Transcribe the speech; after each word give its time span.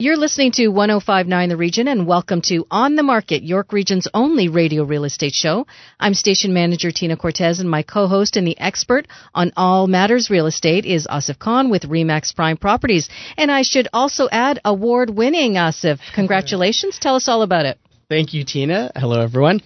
You're 0.00 0.16
listening 0.16 0.52
to 0.52 0.68
1059 0.68 1.50
The 1.50 1.58
Region 1.58 1.86
and 1.86 2.06
welcome 2.06 2.40
to 2.46 2.66
On 2.70 2.96
the 2.96 3.02
Market, 3.02 3.42
York 3.42 3.70
Region's 3.70 4.08
only 4.14 4.48
radio 4.48 4.82
real 4.84 5.04
estate 5.04 5.34
show. 5.34 5.66
I'm 6.00 6.14
station 6.14 6.54
manager 6.54 6.90
Tina 6.90 7.18
Cortez 7.18 7.60
and 7.60 7.68
my 7.68 7.82
co-host 7.82 8.38
and 8.38 8.46
the 8.46 8.58
expert 8.58 9.06
on 9.34 9.52
all 9.58 9.88
matters 9.88 10.30
real 10.30 10.46
estate 10.46 10.86
is 10.86 11.06
Asif 11.06 11.38
Khan 11.38 11.68
with 11.68 11.82
Remax 11.82 12.34
Prime 12.34 12.56
Properties. 12.56 13.10
And 13.36 13.50
I 13.50 13.60
should 13.60 13.88
also 13.92 14.26
add 14.32 14.58
award 14.64 15.10
winning 15.10 15.56
Asif. 15.56 15.98
Congratulations. 16.14 16.98
Tell 16.98 17.16
us 17.16 17.28
all 17.28 17.42
about 17.42 17.66
it. 17.66 17.78
Thank 18.10 18.34
you, 18.34 18.44
Tina. 18.44 18.90
Hello, 18.96 19.20
everyone. 19.20 19.60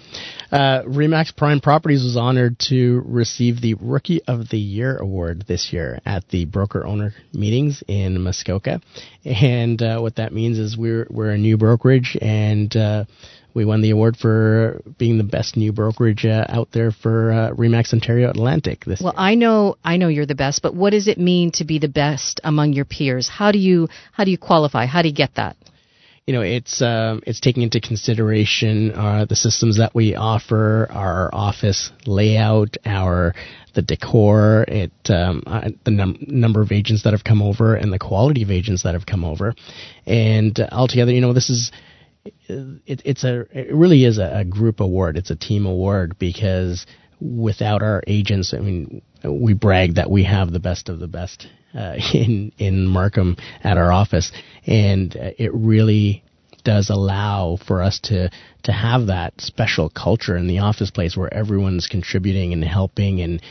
Uh, 0.52 0.82
Remax 0.82 1.34
Prime 1.34 1.60
Properties 1.60 2.04
was 2.04 2.18
honored 2.18 2.58
to 2.68 3.02
receive 3.06 3.62
the 3.62 3.72
Rookie 3.80 4.20
of 4.28 4.50
the 4.50 4.58
Year 4.58 4.98
award 4.98 5.46
this 5.48 5.72
year 5.72 5.98
at 6.04 6.28
the 6.28 6.44
broker 6.44 6.86
owner 6.86 7.14
meetings 7.32 7.82
in 7.88 8.22
Muskoka. 8.22 8.82
And 9.24 9.80
uh, 9.80 9.98
what 10.00 10.16
that 10.16 10.34
means 10.34 10.58
is 10.58 10.76
we're 10.76 11.06
we're 11.08 11.30
a 11.30 11.38
new 11.38 11.56
brokerage, 11.56 12.18
and 12.20 12.76
uh, 12.76 13.04
we 13.54 13.64
won 13.64 13.80
the 13.80 13.92
award 13.92 14.18
for 14.18 14.82
being 14.98 15.16
the 15.16 15.24
best 15.24 15.56
new 15.56 15.72
brokerage 15.72 16.26
uh, 16.26 16.44
out 16.46 16.68
there 16.70 16.90
for 16.90 17.32
uh, 17.32 17.50
Remax 17.52 17.94
Ontario 17.94 18.28
Atlantic 18.28 18.84
this 18.84 19.00
Well, 19.00 19.14
year. 19.14 19.22
I 19.22 19.36
know 19.36 19.76
I 19.82 19.96
know 19.96 20.08
you're 20.08 20.26
the 20.26 20.34
best, 20.34 20.60
but 20.60 20.74
what 20.74 20.90
does 20.90 21.08
it 21.08 21.16
mean 21.16 21.50
to 21.52 21.64
be 21.64 21.78
the 21.78 21.88
best 21.88 22.42
among 22.44 22.74
your 22.74 22.84
peers? 22.84 23.26
How 23.26 23.52
do 23.52 23.58
you 23.58 23.88
how 24.12 24.24
do 24.24 24.30
you 24.30 24.36
qualify? 24.36 24.84
How 24.84 25.00
do 25.00 25.08
you 25.08 25.14
get 25.14 25.36
that? 25.36 25.56
You 26.26 26.32
know, 26.32 26.40
it's 26.40 26.80
um, 26.80 27.22
it's 27.26 27.40
taking 27.40 27.62
into 27.62 27.80
consideration 27.80 28.92
uh, 28.92 29.26
the 29.28 29.36
systems 29.36 29.76
that 29.76 29.94
we 29.94 30.14
offer, 30.14 30.88
our 30.90 31.34
office 31.34 31.90
layout, 32.06 32.78
our 32.86 33.34
the 33.74 33.82
decor, 33.82 34.64
it 34.68 34.92
um, 35.10 35.42
uh, 35.46 35.68
the 35.84 35.90
num- 35.90 36.16
number 36.26 36.62
of 36.62 36.72
agents 36.72 37.02
that 37.02 37.12
have 37.12 37.24
come 37.24 37.42
over, 37.42 37.74
and 37.74 37.92
the 37.92 37.98
quality 37.98 38.42
of 38.42 38.50
agents 38.50 38.84
that 38.84 38.94
have 38.94 39.04
come 39.04 39.22
over, 39.22 39.54
and 40.06 40.58
uh, 40.58 40.68
altogether, 40.72 41.12
you 41.12 41.20
know, 41.20 41.32
this 41.32 41.50
is. 41.50 41.70
It, 42.48 43.02
it's 43.04 43.22
a 43.22 43.40
it 43.52 43.74
really 43.74 44.06
is 44.06 44.16
a, 44.16 44.38
a 44.38 44.44
group 44.46 44.80
award. 44.80 45.18
It's 45.18 45.30
a 45.30 45.36
team 45.36 45.66
award 45.66 46.18
because 46.18 46.86
without 47.20 47.82
our 47.82 48.02
agents, 48.06 48.54
I 48.54 48.60
mean, 48.60 49.02
we 49.22 49.52
brag 49.52 49.96
that 49.96 50.10
we 50.10 50.24
have 50.24 50.50
the 50.50 50.58
best 50.58 50.88
of 50.88 51.00
the 51.00 51.06
best 51.06 51.48
uh, 51.74 51.96
in 52.14 52.52
in 52.58 52.86
Markham 52.86 53.36
at 53.62 53.76
our 53.76 53.92
office, 53.92 54.32
and 54.66 55.16
uh, 55.16 55.30
it 55.38 55.52
really 55.54 56.24
does 56.64 56.90
allow 56.90 57.58
for 57.66 57.82
us 57.82 58.00
to 58.00 58.30
to 58.64 58.72
have 58.72 59.06
that 59.06 59.38
special 59.40 59.90
culture 59.90 60.36
in 60.36 60.46
the 60.46 60.58
office 60.58 60.90
place 60.90 61.16
where 61.16 61.32
everyone's 61.32 61.86
contributing 61.86 62.52
and 62.52 62.64
helping 62.64 63.20
and 63.20 63.42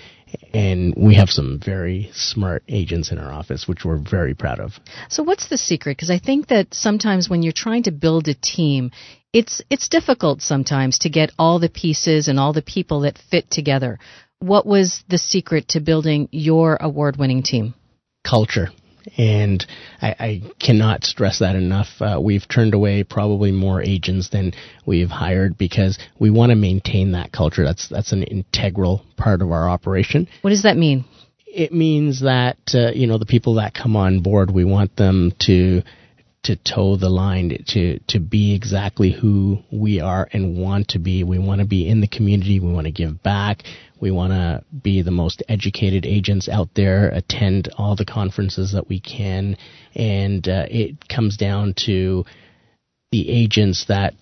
and 0.51 0.95
we 0.97 1.13
have 1.13 1.29
some 1.29 1.61
very 1.63 2.09
smart 2.13 2.63
agents 2.67 3.11
in 3.11 3.19
our 3.19 3.31
office 3.31 3.67
which 3.67 3.85
we're 3.85 3.99
very 3.99 4.33
proud 4.33 4.59
of 4.59 4.79
So 5.09 5.23
what's 5.23 5.47
the 5.47 5.57
secret? 5.57 5.95
Because 5.95 6.09
I 6.09 6.17
think 6.17 6.47
that 6.47 6.73
sometimes 6.73 7.29
when 7.29 7.43
you're 7.43 7.53
trying 7.53 7.83
to 7.83 7.91
build 7.91 8.27
a 8.27 8.33
team, 8.33 8.91
it's 9.31 9.61
it's 9.69 9.87
difficult 9.87 10.41
sometimes 10.41 10.99
to 10.99 11.09
get 11.09 11.31
all 11.37 11.59
the 11.59 11.69
pieces 11.69 12.27
and 12.27 12.39
all 12.39 12.53
the 12.53 12.63
people 12.63 13.01
that 13.01 13.17
fit 13.17 13.49
together. 13.51 13.99
What 14.39 14.65
was 14.65 15.03
the 15.07 15.17
secret 15.17 15.69
to 15.69 15.79
building 15.79 16.27
your 16.31 16.77
award-winning 16.81 17.43
team? 17.43 17.75
Culture 18.23 18.69
and 19.17 19.65
I, 20.01 20.15
I 20.19 20.41
cannot 20.59 21.03
stress 21.03 21.39
that 21.39 21.55
enough. 21.55 21.87
Uh, 21.99 22.19
we've 22.21 22.47
turned 22.47 22.73
away 22.73 23.03
probably 23.03 23.51
more 23.51 23.81
agents 23.81 24.29
than 24.29 24.53
we've 24.85 25.09
hired 25.09 25.57
because 25.57 25.99
we 26.19 26.29
want 26.29 26.51
to 26.51 26.55
maintain 26.55 27.11
that 27.11 27.31
culture. 27.31 27.63
That's 27.63 27.87
that's 27.89 28.11
an 28.11 28.23
integral 28.23 29.03
part 29.17 29.41
of 29.41 29.51
our 29.51 29.69
operation. 29.69 30.27
What 30.41 30.51
does 30.51 30.63
that 30.63 30.77
mean? 30.77 31.05
It 31.45 31.71
means 31.71 32.21
that 32.21 32.57
uh, 32.73 32.91
you 32.93 33.07
know 33.07 33.17
the 33.17 33.25
people 33.25 33.55
that 33.55 33.73
come 33.73 33.95
on 33.95 34.21
board, 34.21 34.51
we 34.51 34.65
want 34.65 34.95
them 34.95 35.33
to 35.41 35.83
to 36.43 36.55
toe 36.55 36.97
the 36.97 37.09
line, 37.09 37.63
to 37.67 37.99
to 38.07 38.19
be 38.19 38.53
exactly 38.53 39.11
who 39.11 39.59
we 39.71 39.99
are 39.99 40.27
and 40.31 40.57
want 40.57 40.89
to 40.89 40.99
be. 40.99 41.23
We 41.23 41.39
want 41.39 41.61
to 41.61 41.67
be 41.67 41.87
in 41.87 42.01
the 42.01 42.07
community. 42.07 42.59
We 42.59 42.71
want 42.71 42.85
to 42.85 42.91
give 42.91 43.23
back. 43.23 43.63
We 43.99 44.11
want 44.11 44.33
to 44.33 44.63
be 44.81 45.01
the 45.01 45.11
most 45.11 45.41
educated 45.47 46.05
agents 46.05 46.49
out 46.49 46.69
there, 46.75 47.09
attend 47.09 47.69
all 47.77 47.95
the 47.95 48.05
conferences 48.05 48.73
that 48.73 48.89
we 48.89 48.99
can, 48.99 49.57
and 49.95 50.47
uh, 50.47 50.65
it 50.69 51.07
comes 51.07 51.37
down 51.37 51.73
to 51.85 52.25
the 53.11 53.29
agents 53.29 53.85
that 53.87 54.13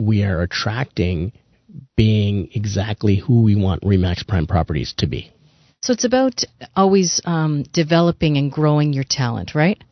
we 0.00 0.24
are 0.24 0.40
attracting 0.40 1.32
being 1.96 2.48
exactly 2.54 3.16
who 3.16 3.42
we 3.42 3.56
want 3.56 3.82
Remax 3.82 4.26
Prime 4.26 4.46
Properties 4.46 4.94
to 4.98 5.06
be. 5.06 5.30
So 5.82 5.92
it's 5.92 6.04
about 6.04 6.44
always 6.76 7.20
um, 7.24 7.64
developing 7.72 8.36
and 8.36 8.50
growing 8.50 8.92
your 8.92 9.04
talent, 9.04 9.54
right? 9.54 9.82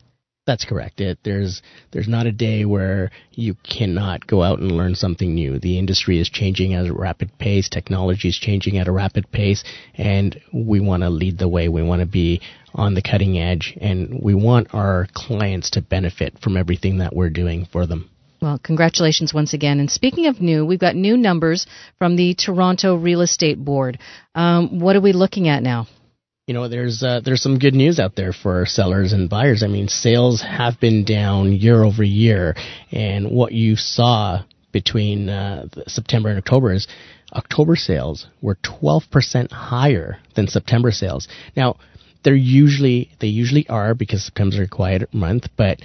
That's 0.49 0.65
correct. 0.65 0.99
It, 0.99 1.19
there's 1.23 1.61
there's 1.91 2.07
not 2.07 2.25
a 2.25 2.31
day 2.31 2.65
where 2.65 3.11
you 3.33 3.53
cannot 3.61 4.25
go 4.25 4.41
out 4.41 4.57
and 4.57 4.71
learn 4.71 4.95
something 4.95 5.35
new. 5.35 5.59
The 5.59 5.77
industry 5.77 6.19
is 6.19 6.27
changing 6.27 6.73
at 6.73 6.87
a 6.87 6.91
rapid 6.91 7.37
pace. 7.37 7.69
Technology 7.69 8.29
is 8.29 8.35
changing 8.35 8.79
at 8.79 8.87
a 8.87 8.91
rapid 8.91 9.31
pace, 9.31 9.63
and 9.93 10.41
we 10.51 10.79
want 10.79 11.03
to 11.03 11.11
lead 11.11 11.37
the 11.37 11.47
way. 11.47 11.69
We 11.69 11.83
want 11.83 11.99
to 11.99 12.07
be 12.07 12.41
on 12.73 12.95
the 12.95 13.03
cutting 13.03 13.37
edge, 13.37 13.77
and 13.79 14.21
we 14.23 14.33
want 14.33 14.73
our 14.73 15.05
clients 15.13 15.69
to 15.71 15.83
benefit 15.83 16.39
from 16.41 16.57
everything 16.57 16.97
that 16.97 17.15
we're 17.15 17.29
doing 17.29 17.67
for 17.71 17.85
them. 17.85 18.09
Well, 18.41 18.57
congratulations 18.57 19.35
once 19.35 19.53
again. 19.53 19.79
And 19.79 19.91
speaking 19.91 20.25
of 20.25 20.41
new, 20.41 20.65
we've 20.65 20.79
got 20.79 20.95
new 20.95 21.15
numbers 21.15 21.67
from 21.99 22.15
the 22.15 22.33
Toronto 22.33 22.95
Real 22.95 23.21
Estate 23.21 23.63
Board. 23.63 23.99
Um, 24.33 24.79
what 24.79 24.95
are 24.95 25.01
we 25.01 25.13
looking 25.13 25.47
at 25.47 25.61
now? 25.61 25.85
You 26.49 26.55
know, 26.55 26.67
there's 26.67 27.03
uh, 27.03 27.21
there's 27.23 27.43
some 27.43 27.59
good 27.59 27.75
news 27.75 27.99
out 27.99 28.15
there 28.15 28.33
for 28.33 28.65
sellers 28.65 29.13
and 29.13 29.29
buyers. 29.29 29.61
I 29.61 29.67
mean, 29.67 29.87
sales 29.87 30.41
have 30.41 30.79
been 30.79 31.05
down 31.05 31.51
year 31.51 31.83
over 31.83 32.01
year, 32.01 32.55
and 32.91 33.29
what 33.29 33.51
you 33.51 33.75
saw 33.75 34.41
between 34.71 35.29
uh, 35.29 35.67
September 35.85 36.27
and 36.29 36.39
October 36.39 36.73
is 36.73 36.87
October 37.33 37.75
sales 37.75 38.25
were 38.41 38.55
12% 38.63 39.51
higher 39.51 40.17
than 40.35 40.47
September 40.47 40.89
sales. 40.89 41.27
Now, 41.55 41.75
they're 42.23 42.33
usually 42.33 43.11
they 43.19 43.27
usually 43.27 43.69
are 43.69 43.93
because 43.93 44.25
September's 44.25 44.59
a 44.61 44.67
quiet 44.67 45.13
month, 45.13 45.49
but 45.55 45.83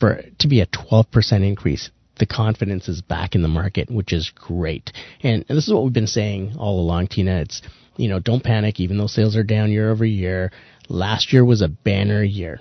for 0.00 0.22
to 0.38 0.48
be 0.48 0.62
a 0.62 0.66
12% 0.66 1.46
increase, 1.46 1.90
the 2.18 2.24
confidence 2.24 2.88
is 2.88 3.02
back 3.02 3.34
in 3.34 3.42
the 3.42 3.48
market, 3.48 3.90
which 3.90 4.14
is 4.14 4.32
great. 4.34 4.92
And, 5.22 5.44
and 5.46 5.58
this 5.58 5.68
is 5.68 5.74
what 5.74 5.84
we've 5.84 5.92
been 5.92 6.06
saying 6.06 6.54
all 6.58 6.80
along, 6.80 7.08
Tina. 7.08 7.42
It's 7.42 7.60
you 7.96 8.08
know, 8.08 8.18
don't 8.18 8.42
panic, 8.42 8.80
even 8.80 8.98
though 8.98 9.06
sales 9.06 9.36
are 9.36 9.44
down 9.44 9.70
year 9.70 9.90
over 9.90 10.04
year. 10.04 10.50
Last 10.88 11.32
year 11.32 11.44
was 11.44 11.62
a 11.62 11.68
banner 11.68 12.22
year, 12.22 12.60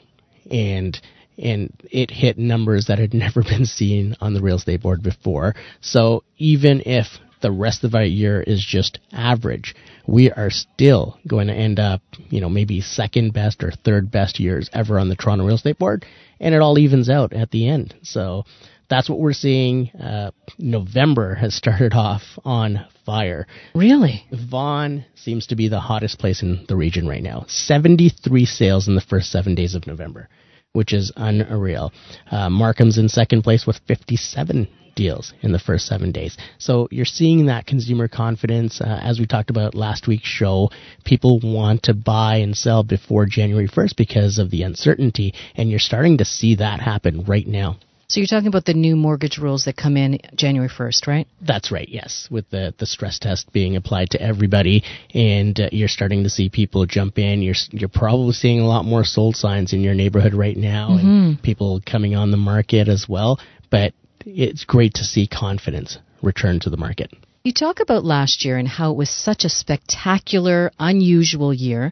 and 0.50 1.00
and 1.38 1.73
it 1.91 2.12
hit 2.12 2.38
numbers 2.38 2.85
that 2.88 3.00
had 3.00 3.13
never 3.25 3.44
been 3.44 3.66
seen 3.66 4.16
on 4.22 4.34
the 4.34 4.41
real 4.41 4.57
estate 4.57 4.81
board 4.81 5.03
before. 5.03 5.56
So 5.81 6.23
even 6.38 6.81
if 6.85 7.07
the 7.41 7.51
rest 7.51 7.84
of 7.84 7.94
our 7.94 8.03
year 8.03 8.41
is 8.41 8.66
just 8.66 9.00
average, 9.12 9.75
we 10.07 10.31
are 10.31 10.50
still 10.50 11.19
going 11.28 11.47
to 11.47 11.53
end 11.53 11.79
up, 11.79 12.02
you 12.29 12.41
know, 12.41 12.50
maybe 12.50 12.81
second 12.81 13.34
best 13.34 13.63
or 13.63 13.72
third 13.72 14.09
best 14.09 14.40
years 14.40 14.69
ever 14.73 14.97
on 14.97 15.09
the 15.09 15.16
Toronto 15.16 15.46
Real 15.46 15.56
Estate 15.56 15.78
Board, 15.78 16.06
and 16.40 16.56
it 16.56 16.62
all 16.62 16.79
evens 16.79 17.09
out 17.09 17.34
at 17.34 17.52
the 17.52 17.67
end. 17.67 17.94
So 18.02 18.46
that's 18.90 19.09
what 19.09 19.19
we're 19.19 19.34
seeing. 19.34 19.90
Uh, 19.91 20.31
November 20.57 21.35
has 21.35 21.56
started 21.56 21.94
off 21.94 22.22
on 22.44 22.85
fire. 23.06 23.47
Really? 23.73 24.25
Vaughan 24.31 25.05
seems 25.16 25.47
to 25.47 25.55
be 25.55 25.67
the 25.67 25.79
hottest 25.79 26.20
place 26.20 26.41
in 26.41 26.66
the 26.67 26.76
region 26.76 27.08
right 27.08 27.23
now. 27.23 27.46
73 27.47 28.46
sales 28.46 28.87
in 28.87 28.96
the 28.96 29.02
first 29.02 29.32
seven 29.32 29.55
days 29.55 29.76
of 29.76 29.87
November, 29.87 30.29
which 30.73 30.93
is 30.93 31.11
unreal. 31.16 31.91
Uh, 32.29 32.49
Markham's 32.49 32.97
in 32.97 33.09
second 33.09 33.43
place 33.43 33.66
with 33.66 33.79
57 33.87 34.67
deals 34.96 35.34
in 35.41 35.52
the 35.52 35.59
first 35.59 35.85
seven 35.85 36.11
days. 36.11 36.38
So 36.58 36.88
you're 36.90 37.05
seeing 37.05 37.46
that 37.46 37.67
consumer 37.67 38.08
confidence. 38.08 38.81
Uh, 38.81 38.99
as 39.03 39.20
we 39.20 39.28
talked 39.28 39.49
about 39.49 39.76
last 39.76 40.08
week's 40.08 40.29
show, 40.29 40.72
people 41.03 41.40
want 41.43 41.84
to 41.84 41.93
buy 41.93 42.38
and 42.38 42.55
sell 42.55 42.84
before 42.84 43.26
January 43.26 43.67
1st 43.67 43.97
because 43.97 44.38
of 44.40 44.49
the 44.49 44.64
uncertainty, 44.64 45.34
and 45.55 45.70
you're 45.70 45.79
starting 45.79 46.17
to 46.17 46.26
see 46.26 46.55
that 46.55 46.79
happen 46.79 47.26
right 47.26 47.46
now. 47.47 47.78
So 48.07 48.19
you're 48.19 48.28
talking 48.28 48.47
about 48.47 48.66
the 48.66 48.73
new 48.75 48.96
mortgage 48.96 49.40
rules 49.40 49.66
that 49.66 49.75
come 49.75 49.97
in 49.97 50.19
January 50.35 50.69
1st, 50.69 51.07
right? 51.07 51.28
That's 51.41 51.72
right. 51.72 51.90
Yes, 51.90 52.28
with 52.29 52.47
the 52.52 52.73
the 52.78 52.85
stress 52.85 53.17
test 53.17 53.52
being 53.52 53.75
applied 53.75 54.11
to 54.11 54.22
everybody, 54.22 54.84
and 55.13 55.59
uh, 55.59 55.69
you're 55.72 55.87
starting 55.87 56.23
to 56.23 56.29
see 56.29 56.49
people 56.49 56.85
jump 56.85 57.17
in. 57.17 57.41
You're 57.41 57.55
you're 57.72 57.90
probably 57.90 58.34
seeing 58.34 58.59
a 58.59 58.67
lot 58.67 58.85
more 58.85 59.03
sold 59.03 59.35
signs 59.35 59.73
in 59.73 59.81
your 59.81 59.96
neighborhood 59.96 60.34
right 60.34 60.57
now, 60.57 60.90
Mm-hmm. 60.90 61.07
and 61.07 61.41
people 61.43 61.81
coming 61.85 62.16
on 62.16 62.29
the 62.31 62.37
market 62.37 62.87
as 62.87 63.07
well. 63.09 63.40
But 63.72 63.93
it's 64.25 64.66
great 64.66 64.93
to 64.96 65.03
see 65.03 65.28
confidence 65.28 65.97
return 66.22 66.59
to 66.61 66.69
the 66.69 66.78
market. 66.78 67.11
You 67.43 67.53
talk 67.53 67.79
about 67.79 68.03
last 68.03 68.43
year 68.46 68.57
and 68.57 68.67
how 68.67 68.91
it 68.91 68.97
was 68.97 69.09
such 69.09 69.46
a 69.46 69.49
spectacular, 69.49 70.72
unusual 70.79 71.53
year. 71.53 71.91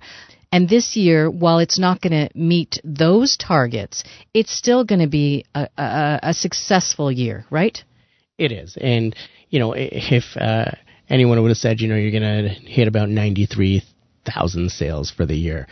And 0.54 0.70
this 0.70 0.96
year, 0.96 1.32
while 1.32 1.58
it's 1.58 1.80
not 1.80 2.00
going 2.00 2.28
to 2.28 2.38
meet 2.38 2.80
those 2.84 3.38
targets, 3.38 4.04
it's 4.36 4.56
still 4.56 4.84
going 4.84 5.02
to 5.02 5.08
be 5.08 5.46
a, 5.56 5.68
a, 5.76 6.20
a, 6.22 6.34
successful 6.36 7.12
year, 7.12 7.44
right? 7.50 7.84
It 8.38 8.52
is. 8.52 8.78
And, 8.80 9.16
you 9.50 9.58
know, 9.58 9.74
if 9.76 10.38
uh, 10.38 10.66
anyone 11.10 11.42
would 11.42 11.50
have 11.50 11.58
said, 11.58 11.82
you 11.82 11.88
know, 11.88 11.96
you're 11.96 12.12
going 12.12 12.44
to 12.44 12.50
hit 12.50 12.88
about 12.88 13.10
93,000 13.10 14.70
sales 14.70 15.10
for 15.10 15.26
the 15.26 15.36
year, 15.36 15.66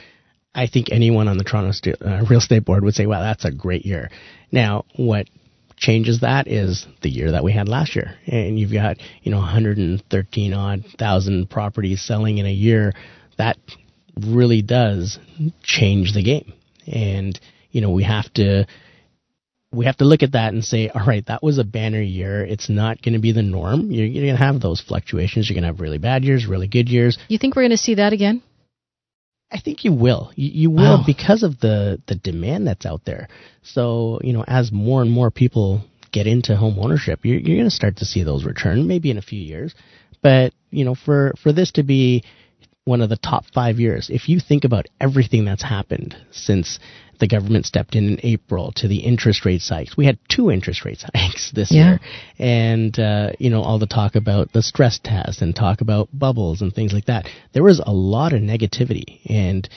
I 0.55 0.65
think 0.65 0.87
anyone 0.91 1.27
on 1.27 1.37
the 1.37 1.43
Toronto 1.43 1.73
St- 1.73 2.01
uh, 2.01 2.25
Real 2.27 2.39
Estate 2.39 2.65
Board 2.65 2.83
would 2.83 2.95
say, 2.95 3.05
wow, 3.05 3.21
that's 3.21 3.45
a 3.45 3.51
great 3.51 3.85
year. 3.85 4.09
Now, 4.51 4.85
what 4.95 5.27
changes 5.77 6.21
that 6.21 6.47
is 6.47 6.87
the 7.03 7.09
year 7.09 7.33
that 7.33 7.43
we 7.43 7.53
had 7.53 7.69
last 7.69 7.95
year. 7.95 8.15
And 8.25 8.57
you've 8.59 8.73
got, 8.73 8.97
you 9.21 9.31
know, 9.31 9.37
113 9.37 10.53
odd 10.53 10.85
thousand 10.97 11.51
properties 11.51 12.01
selling 12.01 12.39
in 12.39 12.47
a 12.47 12.51
year. 12.51 12.93
That 13.37 13.57
really 14.25 14.61
does 14.61 15.19
change 15.63 16.13
the 16.13 16.23
game. 16.23 16.53
And, 16.87 17.39
you 17.71 17.81
know, 17.81 17.91
we 17.91 18.03
have 18.03 18.31
to, 18.33 18.65
we 19.71 19.85
have 19.85 19.97
to 19.97 20.05
look 20.05 20.23
at 20.23 20.33
that 20.33 20.53
and 20.53 20.63
say, 20.63 20.89
all 20.89 21.05
right, 21.05 21.25
that 21.27 21.41
was 21.41 21.57
a 21.57 21.63
banner 21.63 22.01
year. 22.01 22.43
It's 22.43 22.69
not 22.69 23.01
going 23.01 23.13
to 23.13 23.19
be 23.19 23.31
the 23.31 23.41
norm. 23.41 23.91
You're, 23.91 24.05
you're 24.05 24.25
going 24.25 24.37
to 24.37 24.43
have 24.43 24.59
those 24.59 24.81
fluctuations. 24.81 25.49
You're 25.49 25.55
going 25.55 25.63
to 25.63 25.67
have 25.67 25.79
really 25.79 25.97
bad 25.97 26.23
years, 26.23 26.45
really 26.45 26.67
good 26.67 26.89
years. 26.89 27.17
You 27.27 27.37
think 27.37 27.55
we're 27.55 27.63
going 27.63 27.71
to 27.71 27.77
see 27.77 27.95
that 27.95 28.13
again? 28.13 28.43
I 29.51 29.59
think 29.59 29.83
you 29.83 29.91
will. 29.93 30.31
You, 30.35 30.49
you 30.49 30.69
will 30.71 30.99
wow. 30.99 31.03
because 31.05 31.43
of 31.43 31.59
the 31.59 32.01
the 32.07 32.15
demand 32.15 32.67
that's 32.67 32.85
out 32.85 33.03
there. 33.03 33.27
So 33.63 34.19
you 34.23 34.31
know, 34.31 34.45
as 34.47 34.71
more 34.71 35.01
and 35.01 35.11
more 35.11 35.29
people 35.29 35.83
get 36.11 36.25
into 36.25 36.55
home 36.55 36.77
ownership, 36.79 37.19
you're, 37.23 37.37
you're 37.37 37.57
going 37.57 37.69
to 37.69 37.75
start 37.75 37.97
to 37.97 38.05
see 38.05 38.23
those 38.23 38.45
return, 38.45 38.87
maybe 38.87 39.11
in 39.11 39.17
a 39.17 39.21
few 39.21 39.39
years. 39.39 39.75
But 40.21 40.53
you 40.69 40.85
know, 40.85 40.95
for 40.95 41.33
for 41.43 41.51
this 41.51 41.71
to 41.73 41.83
be 41.83 42.23
one 42.85 43.01
of 43.01 43.09
the 43.09 43.17
top 43.17 43.45
five 43.53 43.79
years, 43.79 44.09
if 44.11 44.27
you 44.27 44.39
think 44.39 44.63
about 44.63 44.87
everything 44.99 45.45
that's 45.45 45.63
happened 45.63 46.15
since 46.31 46.79
the 47.21 47.27
government 47.27 47.67
stepped 47.67 47.95
in 47.95 48.09
in 48.09 48.19
April 48.23 48.73
to 48.75 48.87
the 48.87 48.97
interest 48.97 49.45
rate 49.45 49.61
hikes. 49.69 49.95
We 49.95 50.07
had 50.07 50.17
two 50.27 50.51
interest 50.51 50.83
rate 50.83 51.03
hikes 51.15 51.51
this 51.51 51.71
yeah. 51.71 51.91
year, 51.91 51.99
and 52.39 52.99
uh, 52.99 53.31
you 53.39 53.49
know 53.49 53.61
all 53.61 53.79
the 53.79 53.85
talk 53.85 54.15
about 54.15 54.51
the 54.51 54.63
stress 54.63 54.99
test 55.01 55.41
and 55.41 55.55
talk 55.55 55.81
about 55.81 56.09
bubbles 56.11 56.61
and 56.61 56.73
things 56.73 56.91
like 56.91 57.05
that. 57.05 57.29
There 57.53 57.63
was 57.63 57.79
a 57.79 57.93
lot 57.93 58.33
of 58.33 58.41
negativity, 58.41 59.21
and 59.29 59.69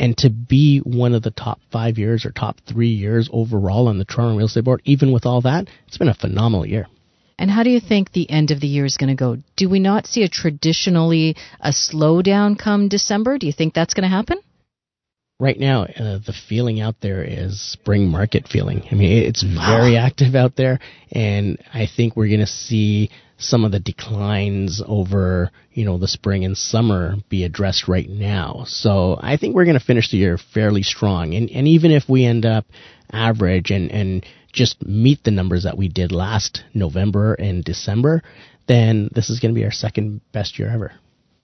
and 0.00 0.18
to 0.18 0.30
be 0.30 0.80
one 0.80 1.14
of 1.14 1.22
the 1.22 1.30
top 1.30 1.60
five 1.70 1.96
years 1.96 2.26
or 2.26 2.32
top 2.32 2.58
three 2.68 2.88
years 2.88 3.30
overall 3.32 3.86
on 3.88 3.98
the 3.98 4.04
Toronto 4.04 4.36
Real 4.36 4.46
Estate 4.46 4.64
Board, 4.64 4.82
even 4.84 5.12
with 5.12 5.24
all 5.24 5.42
that, 5.42 5.68
it's 5.86 5.98
been 5.98 6.08
a 6.08 6.14
phenomenal 6.14 6.66
year. 6.66 6.88
And 7.38 7.50
how 7.50 7.62
do 7.62 7.70
you 7.70 7.80
think 7.80 8.12
the 8.12 8.30
end 8.30 8.50
of 8.50 8.60
the 8.60 8.68
year 8.68 8.84
is 8.84 8.96
going 8.96 9.14
to 9.14 9.20
go? 9.20 9.38
Do 9.56 9.68
we 9.68 9.80
not 9.80 10.06
see 10.06 10.22
a 10.22 10.28
traditionally 10.28 11.36
a 11.60 11.70
slowdown 11.70 12.58
come 12.58 12.88
December? 12.88 13.38
Do 13.38 13.46
you 13.46 13.52
think 13.52 13.74
that's 13.74 13.94
going 13.94 14.08
to 14.08 14.16
happen? 14.16 14.38
right 15.40 15.58
now 15.58 15.82
uh, 15.82 16.18
the 16.24 16.34
feeling 16.48 16.80
out 16.80 16.96
there 17.00 17.22
is 17.22 17.60
spring 17.60 18.08
market 18.08 18.48
feeling. 18.48 18.82
I 18.90 18.94
mean, 18.94 19.24
it's 19.24 19.42
very 19.42 19.96
active 19.96 20.34
out 20.34 20.56
there, 20.56 20.78
and 21.10 21.58
I 21.72 21.86
think 21.86 22.16
we're 22.16 22.28
going 22.28 22.40
to 22.40 22.46
see 22.46 23.10
some 23.36 23.64
of 23.64 23.72
the 23.72 23.80
declines 23.80 24.80
over 24.86 25.50
you 25.72 25.84
know 25.84 25.98
the 25.98 26.08
spring 26.08 26.44
and 26.44 26.56
summer 26.56 27.16
be 27.28 27.44
addressed 27.44 27.88
right 27.88 28.08
now. 28.08 28.64
So 28.66 29.18
I 29.20 29.36
think 29.36 29.54
we're 29.54 29.64
going 29.64 29.78
to 29.78 29.84
finish 29.84 30.10
the 30.10 30.18
year 30.18 30.38
fairly 30.38 30.82
strong, 30.82 31.34
and 31.34 31.50
and 31.50 31.68
even 31.68 31.90
if 31.90 32.08
we 32.08 32.24
end 32.24 32.46
up 32.46 32.66
average 33.12 33.70
and 33.70 33.90
and 33.90 34.26
just 34.54 34.86
meet 34.86 35.22
the 35.24 35.30
numbers 35.30 35.64
that 35.64 35.76
we 35.76 35.88
did 35.88 36.12
last 36.12 36.62
November 36.72 37.34
and 37.34 37.62
December, 37.62 38.22
then 38.66 39.10
this 39.14 39.28
is 39.28 39.40
going 39.40 39.54
to 39.54 39.58
be 39.58 39.64
our 39.64 39.72
second 39.72 40.20
best 40.32 40.58
year 40.58 40.70
ever. 40.70 40.92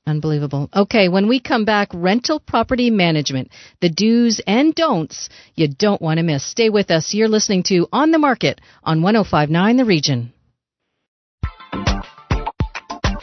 Unbelievable. 0.07 0.71
Okay, 0.75 1.09
when 1.09 1.29
we 1.29 1.41
come 1.41 1.65
back, 1.65 1.91
rental 1.93 2.41
property 2.41 2.91
management, 2.91 3.51
the 3.81 3.91
do's 3.91 4.41
and 4.47 4.75
don'ts 4.75 5.29
you 5.55 5.69
don't 5.69 6.01
want 6.01 6.19
to 6.19 6.25
miss. 6.25 6.45
Stay 6.45 6.71
with 6.71 6.91
us. 6.91 7.13
You're 7.13 7.29
listening 7.29 7.65
to 7.65 7.87
On 7.93 8.11
the 8.11 8.19
Market 8.19 8.61
on 8.83 9.03
1059 9.03 9.77
The 9.77 9.85
Region. 9.85 10.33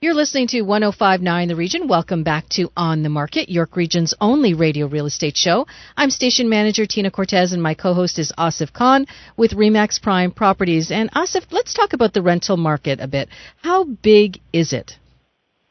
You're 0.00 0.14
listening 0.14 0.46
to 0.48 0.62
1059 0.62 1.48
The 1.48 1.56
Region. 1.56 1.88
Welcome 1.88 2.22
back 2.22 2.48
to 2.50 2.70
On 2.76 3.02
the 3.02 3.08
Market, 3.08 3.48
York 3.48 3.74
Region's 3.74 4.14
only 4.20 4.54
radio 4.54 4.86
real 4.86 5.06
estate 5.06 5.36
show. 5.36 5.66
I'm 5.96 6.10
station 6.10 6.48
manager 6.48 6.86
Tina 6.86 7.10
Cortez 7.10 7.52
and 7.52 7.60
my 7.60 7.74
co-host 7.74 8.20
is 8.20 8.32
Asif 8.38 8.72
Khan 8.72 9.06
with 9.36 9.56
Remax 9.56 10.00
Prime 10.00 10.30
Properties. 10.30 10.92
And 10.92 11.10
Asif, 11.14 11.46
let's 11.50 11.74
talk 11.74 11.94
about 11.94 12.12
the 12.12 12.22
rental 12.22 12.56
market 12.56 13.00
a 13.00 13.08
bit. 13.08 13.28
How 13.60 13.82
big 13.82 14.38
is 14.52 14.72
it? 14.72 14.92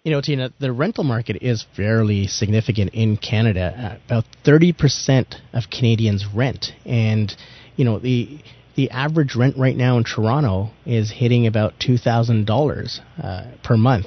You 0.04 0.12
know, 0.12 0.20
Tina, 0.20 0.52
the 0.60 0.74
rental 0.74 1.06
market 1.06 1.38
is 1.42 1.66
fairly 1.78 2.28
significant 2.28 2.94
in 2.94 3.16
Canada. 3.16 3.98
About 4.08 4.26
30% 4.44 5.36
of 5.54 5.70
Canadians 5.72 6.26
rent. 6.36 6.74
And, 6.86 7.34
you 7.78 7.86
know, 7.86 7.98
the 7.98 8.40
the 8.78 8.92
average 8.92 9.36
rent 9.36 9.58
right 9.58 9.76
now 9.76 9.98
in 9.98 10.04
Toronto 10.04 10.70
is 10.86 11.12
hitting 11.12 11.48
about 11.48 11.74
two 11.80 11.98
thousand 11.98 12.44
uh, 12.44 12.46
dollars 12.46 13.02
per 13.64 13.76
month. 13.76 14.06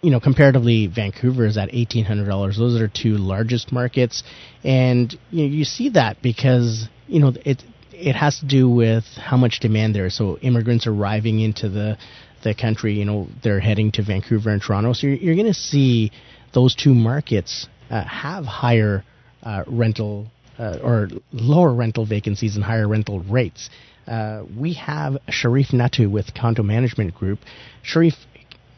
You 0.00 0.10
know, 0.10 0.20
comparatively, 0.20 0.86
Vancouver 0.86 1.44
is 1.44 1.58
at 1.58 1.74
eighteen 1.74 2.04
hundred 2.06 2.26
dollars. 2.26 2.56
Those 2.56 2.80
are 2.80 2.88
two 2.88 3.18
largest 3.18 3.72
markets, 3.72 4.22
and 4.64 5.12
you, 5.30 5.42
know, 5.42 5.52
you 5.52 5.64
see 5.64 5.90
that 5.90 6.22
because 6.22 6.88
you 7.08 7.20
know 7.20 7.34
it 7.44 7.62
it 7.92 8.14
has 8.14 8.38
to 8.38 8.46
do 8.46 8.70
with 8.70 9.04
how 9.16 9.36
much 9.36 9.58
demand 9.60 9.94
there 9.94 10.06
is. 10.06 10.16
So 10.16 10.38
immigrants 10.38 10.86
arriving 10.86 11.40
into 11.40 11.68
the 11.68 11.98
the 12.42 12.54
country, 12.54 12.94
you 12.94 13.04
know, 13.04 13.26
they're 13.42 13.60
heading 13.60 13.92
to 13.92 14.02
Vancouver 14.02 14.50
and 14.50 14.62
Toronto. 14.62 14.94
So 14.94 15.08
you're, 15.08 15.16
you're 15.16 15.34
going 15.34 15.46
to 15.46 15.52
see 15.52 16.10
those 16.54 16.74
two 16.74 16.94
markets 16.94 17.66
uh, 17.90 18.02
have 18.04 18.46
higher 18.46 19.04
uh, 19.42 19.64
rental 19.66 20.28
uh, 20.60 20.78
or 20.82 21.08
lower 21.32 21.72
rental 21.72 22.04
vacancies 22.04 22.56
and 22.56 22.64
higher 22.64 22.86
rental 22.86 23.20
rates. 23.20 23.70
Uh, 24.06 24.44
we 24.58 24.74
have 24.74 25.16
Sharif 25.28 25.68
Natu 25.68 26.10
with 26.10 26.34
Condo 26.34 26.62
Management 26.62 27.14
Group. 27.14 27.38
Sharif, 27.82 28.14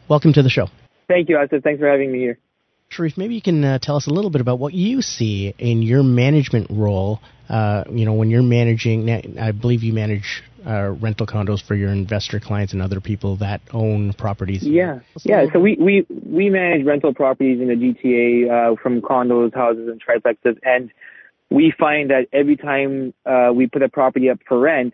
welcome 0.07 0.31
to 0.33 0.43
the 0.43 0.49
show. 0.49 0.67
Thank 1.07 1.29
you, 1.29 1.35
Asif. 1.35 1.63
Thanks 1.63 1.79
for 1.79 1.89
having 1.89 2.11
me 2.11 2.19
here. 2.19 2.37
Sharif, 2.89 3.17
maybe 3.17 3.35
you 3.35 3.41
can 3.41 3.63
uh, 3.63 3.79
tell 3.81 3.95
us 3.95 4.07
a 4.07 4.11
little 4.11 4.29
bit 4.29 4.39
about 4.39 4.59
what 4.59 4.73
you 4.73 5.01
see 5.01 5.53
in 5.57 5.81
your 5.81 6.03
management 6.03 6.67
role. 6.69 7.19
Uh, 7.49 7.83
you 7.89 8.05
know, 8.05 8.13
when 8.13 8.29
you're 8.29 8.43
managing, 8.43 9.09
I 9.39 9.51
believe 9.51 9.83
you 9.83 9.93
manage 9.93 10.43
uh, 10.65 10.91
rental 10.91 11.27
condos 11.27 11.61
for 11.61 11.75
your 11.75 11.89
investor 11.89 12.39
clients 12.39 12.71
and 12.71 12.81
other 12.81 13.01
people 13.01 13.37
that 13.37 13.61
own 13.71 14.13
properties. 14.13 14.63
Yeah, 14.63 14.99
yeah. 15.23 15.47
So 15.51 15.59
we, 15.59 15.75
we 15.79 16.05
we 16.25 16.49
manage 16.49 16.85
rental 16.85 17.13
properties 17.13 17.59
in 17.59 17.67
the 17.67 17.75
GTA 17.75 18.73
uh, 18.73 18.75
from 18.81 19.01
condos, 19.01 19.53
houses, 19.53 19.89
and 19.89 20.01
triplexes, 20.01 20.57
and 20.63 20.91
we 21.53 21.71
find 21.77 22.09
that 22.09 22.25
every 22.33 22.57
time 22.57 23.13
uh, 23.27 23.51
we 23.53 23.67
put 23.67 23.83
a 23.83 23.89
property 23.89 24.27
up 24.27 24.39
for 24.47 24.59
rent, 24.59 24.91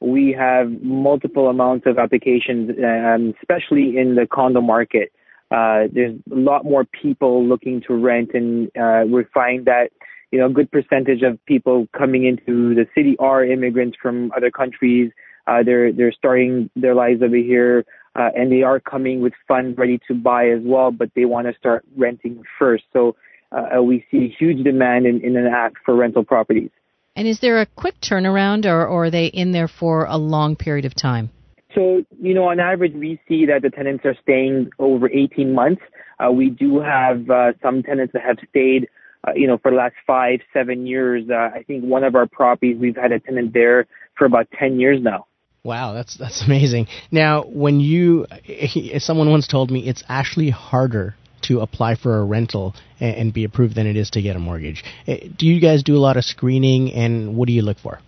we 0.00 0.36
have 0.38 0.70
multiple 0.82 1.48
amounts 1.48 1.86
of 1.86 1.98
applications, 1.98 2.70
um, 2.84 3.32
especially 3.40 3.96
in 3.96 4.14
the 4.14 4.26
condo 4.30 4.60
market. 4.60 5.10
Uh, 5.50 5.84
there's 5.90 6.14
a 6.30 6.34
lot 6.34 6.66
more 6.66 6.84
people 6.84 7.46
looking 7.46 7.80
to 7.86 7.94
rent, 7.94 8.30
and 8.34 8.68
uh, 8.78 9.04
we 9.06 9.24
find 9.32 9.64
that 9.64 9.88
you 10.30 10.38
know 10.38 10.46
a 10.46 10.50
good 10.50 10.70
percentage 10.70 11.22
of 11.22 11.42
people 11.46 11.86
coming 11.96 12.26
into 12.26 12.74
the 12.74 12.86
city 12.94 13.16
are 13.18 13.42
immigrants 13.42 13.96
from 14.00 14.30
other 14.36 14.50
countries. 14.50 15.10
Uh, 15.46 15.62
they're 15.62 15.92
they're 15.92 16.12
starting 16.12 16.68
their 16.76 16.94
lives 16.94 17.22
over 17.22 17.36
here, 17.36 17.86
uh, 18.16 18.28
and 18.36 18.52
they 18.52 18.62
are 18.62 18.80
coming 18.80 19.22
with 19.22 19.32
funds 19.48 19.78
ready 19.78 19.98
to 20.08 20.14
buy 20.14 20.48
as 20.48 20.60
well, 20.62 20.90
but 20.90 21.10
they 21.16 21.24
want 21.24 21.46
to 21.46 21.54
start 21.58 21.84
renting 21.96 22.42
first. 22.58 22.84
So 22.92 23.16
uh, 23.52 23.82
we 23.82 24.04
see 24.10 24.34
huge 24.38 24.64
demand 24.64 25.06
in, 25.06 25.20
in 25.22 25.36
an 25.36 25.46
act 25.46 25.76
for 25.84 25.94
rental 25.94 26.24
properties. 26.24 26.70
And 27.14 27.28
is 27.28 27.40
there 27.40 27.60
a 27.60 27.66
quick 27.66 27.94
turnaround, 28.00 28.64
or, 28.64 28.86
or 28.86 29.04
are 29.06 29.10
they 29.10 29.26
in 29.26 29.52
there 29.52 29.68
for 29.68 30.06
a 30.06 30.16
long 30.16 30.56
period 30.56 30.84
of 30.84 30.94
time? 30.94 31.30
So, 31.74 32.04
you 32.20 32.34
know, 32.34 32.44
on 32.44 32.60
average, 32.60 32.94
we 32.94 33.20
see 33.28 33.46
that 33.46 33.62
the 33.62 33.70
tenants 33.70 34.04
are 34.04 34.16
staying 34.22 34.70
over 34.78 35.08
18 35.08 35.54
months. 35.54 35.82
Uh, 36.18 36.30
we 36.32 36.50
do 36.50 36.80
have 36.80 37.28
uh, 37.30 37.52
some 37.62 37.82
tenants 37.82 38.12
that 38.12 38.22
have 38.22 38.38
stayed, 38.48 38.88
uh, 39.26 39.32
you 39.34 39.46
know, 39.46 39.58
for 39.58 39.70
the 39.70 39.76
last 39.76 39.94
five, 40.06 40.40
seven 40.52 40.86
years. 40.86 41.24
Uh, 41.30 41.50
I 41.54 41.62
think 41.66 41.84
one 41.84 42.04
of 42.04 42.14
our 42.14 42.26
properties, 42.26 42.76
we've 42.78 42.96
had 42.96 43.12
a 43.12 43.20
tenant 43.20 43.52
there 43.52 43.86
for 44.16 44.26
about 44.26 44.48
10 44.58 44.80
years 44.80 45.00
now. 45.02 45.26
Wow, 45.64 45.92
that's 45.92 46.16
that's 46.16 46.42
amazing. 46.42 46.88
Now, 47.12 47.44
when 47.44 47.78
you, 47.78 48.26
someone 48.98 49.30
once 49.30 49.46
told 49.46 49.70
me, 49.70 49.86
it's 49.86 50.02
actually 50.08 50.50
harder 50.50 51.14
to 51.42 51.60
apply 51.60 51.94
for 51.94 52.18
a 52.18 52.24
rental 52.24 52.74
and, 53.00 53.16
and 53.16 53.32
be 53.32 53.44
approved 53.44 53.74
than 53.74 53.86
it 53.86 53.96
is 53.96 54.10
to 54.10 54.22
get 54.22 54.36
a 54.36 54.38
mortgage. 54.38 54.84
Eh, 55.06 55.28
do 55.36 55.46
you 55.46 55.60
guys 55.60 55.82
do 55.82 55.96
a 55.96 55.98
lot 55.98 56.16
of 56.16 56.24
screening, 56.24 56.92
and 56.92 57.36
what 57.36 57.46
do 57.46 57.52
you 57.52 57.62
look 57.62 57.78
for? 57.78 58.00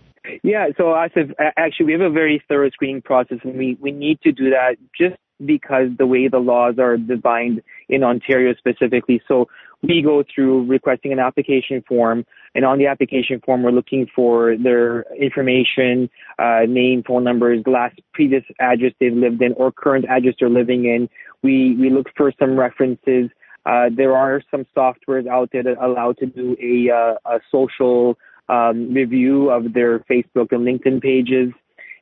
Yeah, 0.43 0.67
so 0.77 0.91
I 0.91 1.09
said 1.13 1.33
actually, 1.57 1.87
we 1.87 1.91
have 1.93 2.01
a 2.01 2.09
very 2.09 2.43
thorough 2.47 2.69
screening 2.69 3.01
process, 3.01 3.37
and 3.43 3.57
we, 3.57 3.77
we 3.79 3.91
need 3.91 4.21
to 4.21 4.31
do 4.31 4.49
that 4.51 4.77
just 4.97 5.15
because 5.45 5.89
the 5.97 6.07
way 6.07 6.27
the 6.27 6.39
laws 6.39 6.75
are 6.79 6.97
designed 6.97 7.61
in 7.89 8.03
Ontario 8.03 8.53
specifically. 8.57 9.21
So 9.27 9.47
we 9.81 10.01
go 10.01 10.23
through 10.23 10.65
requesting 10.65 11.11
an 11.11 11.19
application 11.19 11.83
form, 11.87 12.25
and 12.55 12.63
on 12.63 12.79
the 12.79 12.87
application 12.87 13.41
form, 13.45 13.63
we're 13.63 13.71
looking 13.71 14.07
for 14.15 14.55
their 14.57 15.01
information, 15.19 16.09
uh, 16.39 16.61
name, 16.67 17.03
phone 17.03 17.25
numbers, 17.25 17.61
last 17.67 17.99
previous 18.13 18.43
address 18.59 18.93
they've 18.99 19.13
lived 19.13 19.41
in, 19.41 19.53
or 19.53 19.73
current 19.73 20.05
address 20.09 20.35
they're 20.39 20.49
living 20.49 20.85
in. 20.85 21.09
We 21.43 21.75
we 21.75 21.89
look 21.89 22.07
for 22.15 22.31
some 22.39 22.57
references. 22.57 23.29
Uh, 23.65 23.89
there 23.95 24.15
are 24.15 24.41
some 24.49 24.65
softwares 24.75 25.27
out 25.27 25.49
there 25.51 25.63
that 25.63 25.77
allow 25.83 26.13
to 26.13 26.25
do 26.25 26.55
a, 26.61 26.93
uh, 26.93 27.15
a 27.25 27.39
social 27.51 28.17
um, 28.47 28.93
review 28.93 29.49
of 29.49 29.73
their 29.73 29.99
Facebook 29.99 30.51
and 30.51 30.61
LinkedIn 30.61 31.01
pages. 31.01 31.51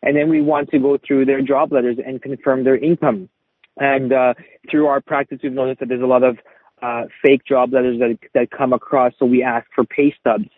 And 0.01 0.15
then 0.15 0.29
we 0.29 0.41
want 0.41 0.69
to 0.71 0.79
go 0.79 0.97
through 0.97 1.25
their 1.25 1.41
job 1.41 1.71
letters 1.71 1.97
and 2.05 2.21
confirm 2.21 2.65
their 2.65 2.77
income. 2.77 3.29
And 3.77 4.11
uh, 4.11 4.33
through 4.69 4.87
our 4.87 4.99
practice, 4.99 5.39
we've 5.41 5.53
noticed 5.53 5.79
that 5.79 5.87
there's 5.87 6.03
a 6.03 6.05
lot 6.05 6.23
of 6.23 6.37
uh, 6.83 7.05
fake 7.21 7.45
job 7.45 7.73
letters 7.73 7.97
that 7.99 8.17
that 8.33 8.51
come 8.51 8.73
across. 8.73 9.13
So 9.17 9.25
we 9.25 9.41
ask 9.41 9.65
for 9.73 9.85
pay 9.85 10.13
stubs, 10.19 10.49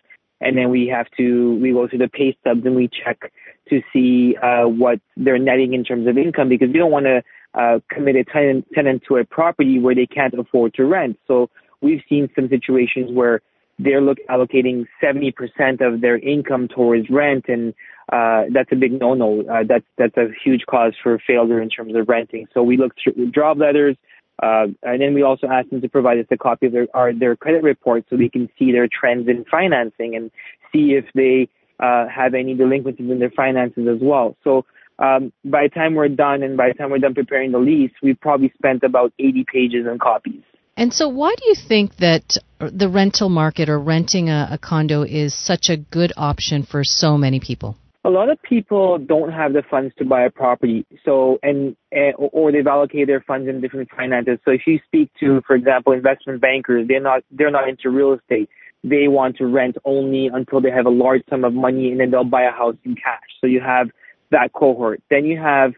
and 0.42 0.58
then 0.58 0.70
we 0.72 0.88
have 0.88 1.08
to 1.18 1.56
we 1.62 1.72
go 1.72 1.88
through 1.88 2.00
the 2.00 2.10
pay 2.10 2.36
stubs 2.42 2.66
and 2.66 2.76
we 2.76 2.90
check 2.90 3.32
to 3.70 3.82
see 3.94 4.36
uh, 4.42 4.64
what 4.64 5.00
they're 5.16 5.40
netting 5.40 5.74
in 5.74 5.84
terms 5.84 6.08
of 6.08 6.18
income 6.18 6.50
because 6.50 6.70
we 6.74 6.80
don't 6.80 6.92
want 6.92 7.06
to 7.06 7.24
uh, 7.54 7.80
commit 7.90 8.16
a 8.16 8.24
tenant 8.24 8.66
tenant 8.74 9.04
to 9.08 9.18
a 9.18 9.26
property 9.26 9.80
where 9.80 9.96
they 9.96 10.08
can't 10.08 10.34
afford 10.34 10.74
to 10.74 10.86
rent. 10.86 11.18
So 11.28 11.50
we've 11.82 12.02
seen 12.10 12.30
some 12.36 12.50
situations 12.50 13.12
where 13.12 13.42
they're 13.78 14.02
look 14.02 14.18
allocating 14.30 14.86
70% 15.04 15.34
of 15.82 16.02
their 16.02 16.18
income 16.18 16.70
towards 16.70 17.10
rent 17.10 17.46
and 17.50 17.74
uh, 18.12 18.44
that's 18.54 18.72
a 18.72 18.76
big 18.76 19.00
no-no. 19.00 19.42
Uh, 19.42 19.64
that's 19.68 19.86
that's 19.98 20.16
a 20.16 20.28
huge 20.44 20.66
cause 20.70 20.94
for 21.02 21.20
failure 21.26 21.62
in 21.62 21.70
terms 21.70 21.96
of 21.96 22.08
renting. 22.08 22.48
So 22.54 22.62
we 22.62 22.78
look 22.78 22.94
through 23.04 23.32
job 23.32 23.58
letters, 23.60 23.98
uh, 24.42 24.68
and 24.84 25.02
then 25.02 25.14
we 25.14 25.24
also 25.24 25.48
ask 25.48 25.70
them 25.70 25.82
to 25.82 25.90
provide 25.90 26.20
us 26.20 26.26
a 26.32 26.38
copy 26.38 26.66
of 26.68 26.74
their 26.74 26.88
our, 26.94 27.14
their 27.14 27.36
credit 27.36 27.64
report 27.64 28.06
so 28.10 28.16
we 28.16 28.30
can 28.30 28.50
see 28.60 28.72
their 28.72 28.88
trends 28.88 29.28
in 29.30 29.46
financing 29.50 30.16
and 30.16 30.32
see 30.74 30.94
if 30.94 31.06
they 31.14 31.48
uh, 31.80 32.08
have 32.08 32.34
any 32.34 32.54
delinquencies 32.54 33.10
in 33.10 33.20
their 33.20 33.32
finances 33.32 33.88
as 33.88 34.00
well. 34.02 34.36
So 34.44 34.66
um, 35.00 35.32
by 35.44 35.64
the 35.64 35.70
time 35.70 35.96
we're 35.96 36.10
done 36.10 36.44
and 36.44 36.58
by 36.58 36.70
the 36.70 36.74
time 36.74 36.90
we're 36.90 37.00
done 37.00 37.14
preparing 37.14 37.52
the 37.52 37.60
lease, 37.60 37.92
we've 38.02 38.20
probably 38.20 38.52
spent 38.58 38.84
about 38.84 39.14
80 39.20 39.46
pages 39.52 39.86
and 39.88 40.00
copies. 40.00 40.42
And 40.78 40.94
so, 40.94 41.08
why 41.08 41.34
do 41.38 41.46
you 41.46 41.56
think 41.56 41.96
that 41.98 42.38
the 42.60 42.90
rental 42.90 43.30
market 43.30 43.70
or 43.70 43.80
renting 43.80 44.30
a, 44.30 44.50
a 44.52 44.58
condo 44.58 45.04
is 45.04 45.34
such 45.34 45.70
a 45.70 45.78
good 45.78 46.12
option 46.18 46.64
for 46.64 46.84
so 46.84 47.18
many 47.18 47.40
people? 47.40 47.78
A 48.06 48.10
lot 48.10 48.30
of 48.30 48.40
people 48.44 49.00
don't 49.00 49.32
have 49.32 49.54
the 49.54 49.64
funds 49.70 49.92
to 49.98 50.06
buy 50.06 50.22
a 50.22 50.30
property. 50.30 50.86
So, 51.04 51.40
and, 51.42 51.76
and, 51.92 52.14
or 52.20 52.52
they've 52.52 52.68
allocated 52.68 53.10
their 53.10 53.22
funds 53.22 53.50
in 53.50 53.62
different 53.62 53.90
finances. 53.90 54.38
So 54.46 54.52
if 54.52 54.62
you 54.68 54.80
speak 54.86 55.10
to, 55.22 55.42
for 55.48 55.56
example, 55.56 55.92
investment 55.92 56.40
bankers, 56.40 56.88
they're 56.88 57.02
not, 57.02 57.24
they're 57.32 57.50
not 57.50 57.68
into 57.68 57.90
real 57.90 58.14
estate. 58.14 58.48
They 58.84 59.08
want 59.08 59.38
to 59.38 59.48
rent 59.48 59.78
only 59.86 60.28
until 60.32 60.62
they 60.62 60.70
have 60.70 60.86
a 60.86 60.92
large 60.92 61.24
sum 61.32 61.44
of 61.44 61.54
money 61.54 61.90
and 61.90 62.00
then 62.00 62.12
they'll 62.12 62.24
buy 62.24 62.44
a 62.44 62.52
house 62.52 62.76
in 62.84 62.94
cash. 62.94 63.24
So 63.42 63.48
you 63.48 63.60
have 63.60 63.90
that 64.30 64.54
cohort. 64.54 65.02
Then 65.10 65.26
you 65.26 65.40
have 65.40 65.74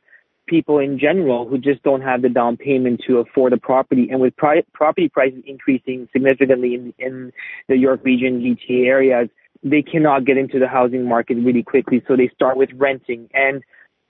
people 0.47 0.79
in 0.79 0.99
general 0.99 1.47
who 1.47 1.57
just 1.57 1.81
don't 1.83 2.01
have 2.01 2.23
the 2.23 2.29
down 2.29 2.57
payment 2.57 3.03
to 3.07 3.19
afford 3.19 3.53
a 3.53 3.57
property. 3.57 4.09
And 4.11 4.19
with 4.19 4.35
pri- 4.35 4.63
property 4.73 5.07
prices 5.07 5.43
increasing 5.45 6.09
significantly 6.11 6.73
in, 6.73 6.93
in 6.99 7.31
the 7.69 7.77
York 7.77 8.01
region, 8.03 8.41
GTA 8.41 8.85
areas, 8.85 9.29
they 9.63 9.81
cannot 9.81 10.25
get 10.25 10.37
into 10.37 10.59
the 10.59 10.67
housing 10.67 11.07
market 11.07 11.35
really 11.35 11.63
quickly, 11.63 12.03
so 12.07 12.15
they 12.15 12.29
start 12.33 12.57
with 12.57 12.69
renting. 12.75 13.29
And 13.33 13.63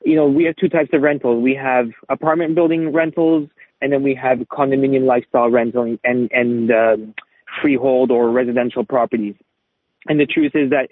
you 0.04 0.16
know, 0.16 0.28
we 0.28 0.46
have 0.46 0.56
two 0.56 0.70
types 0.70 0.90
of 0.94 1.02
rentals. 1.02 1.42
We 1.44 1.56
have 1.56 1.88
apartment 2.10 2.56
building 2.56 2.94
rentals, 2.94 3.50
and 3.82 3.92
then 3.92 4.04
we 4.04 4.16
have 4.16 4.40
condominium 4.40 5.06
lifestyle 5.06 5.50
rental 5.50 5.98
and 6.04 6.32
and 6.32 6.72
um, 6.72 7.14
freehold 7.62 8.12
or 8.12 8.30
residential 8.30 8.86
properties. 8.86 9.36
And 10.08 10.20
the 10.20 10.26
truth 10.26 10.54
is 10.56 10.70
that 10.70 10.90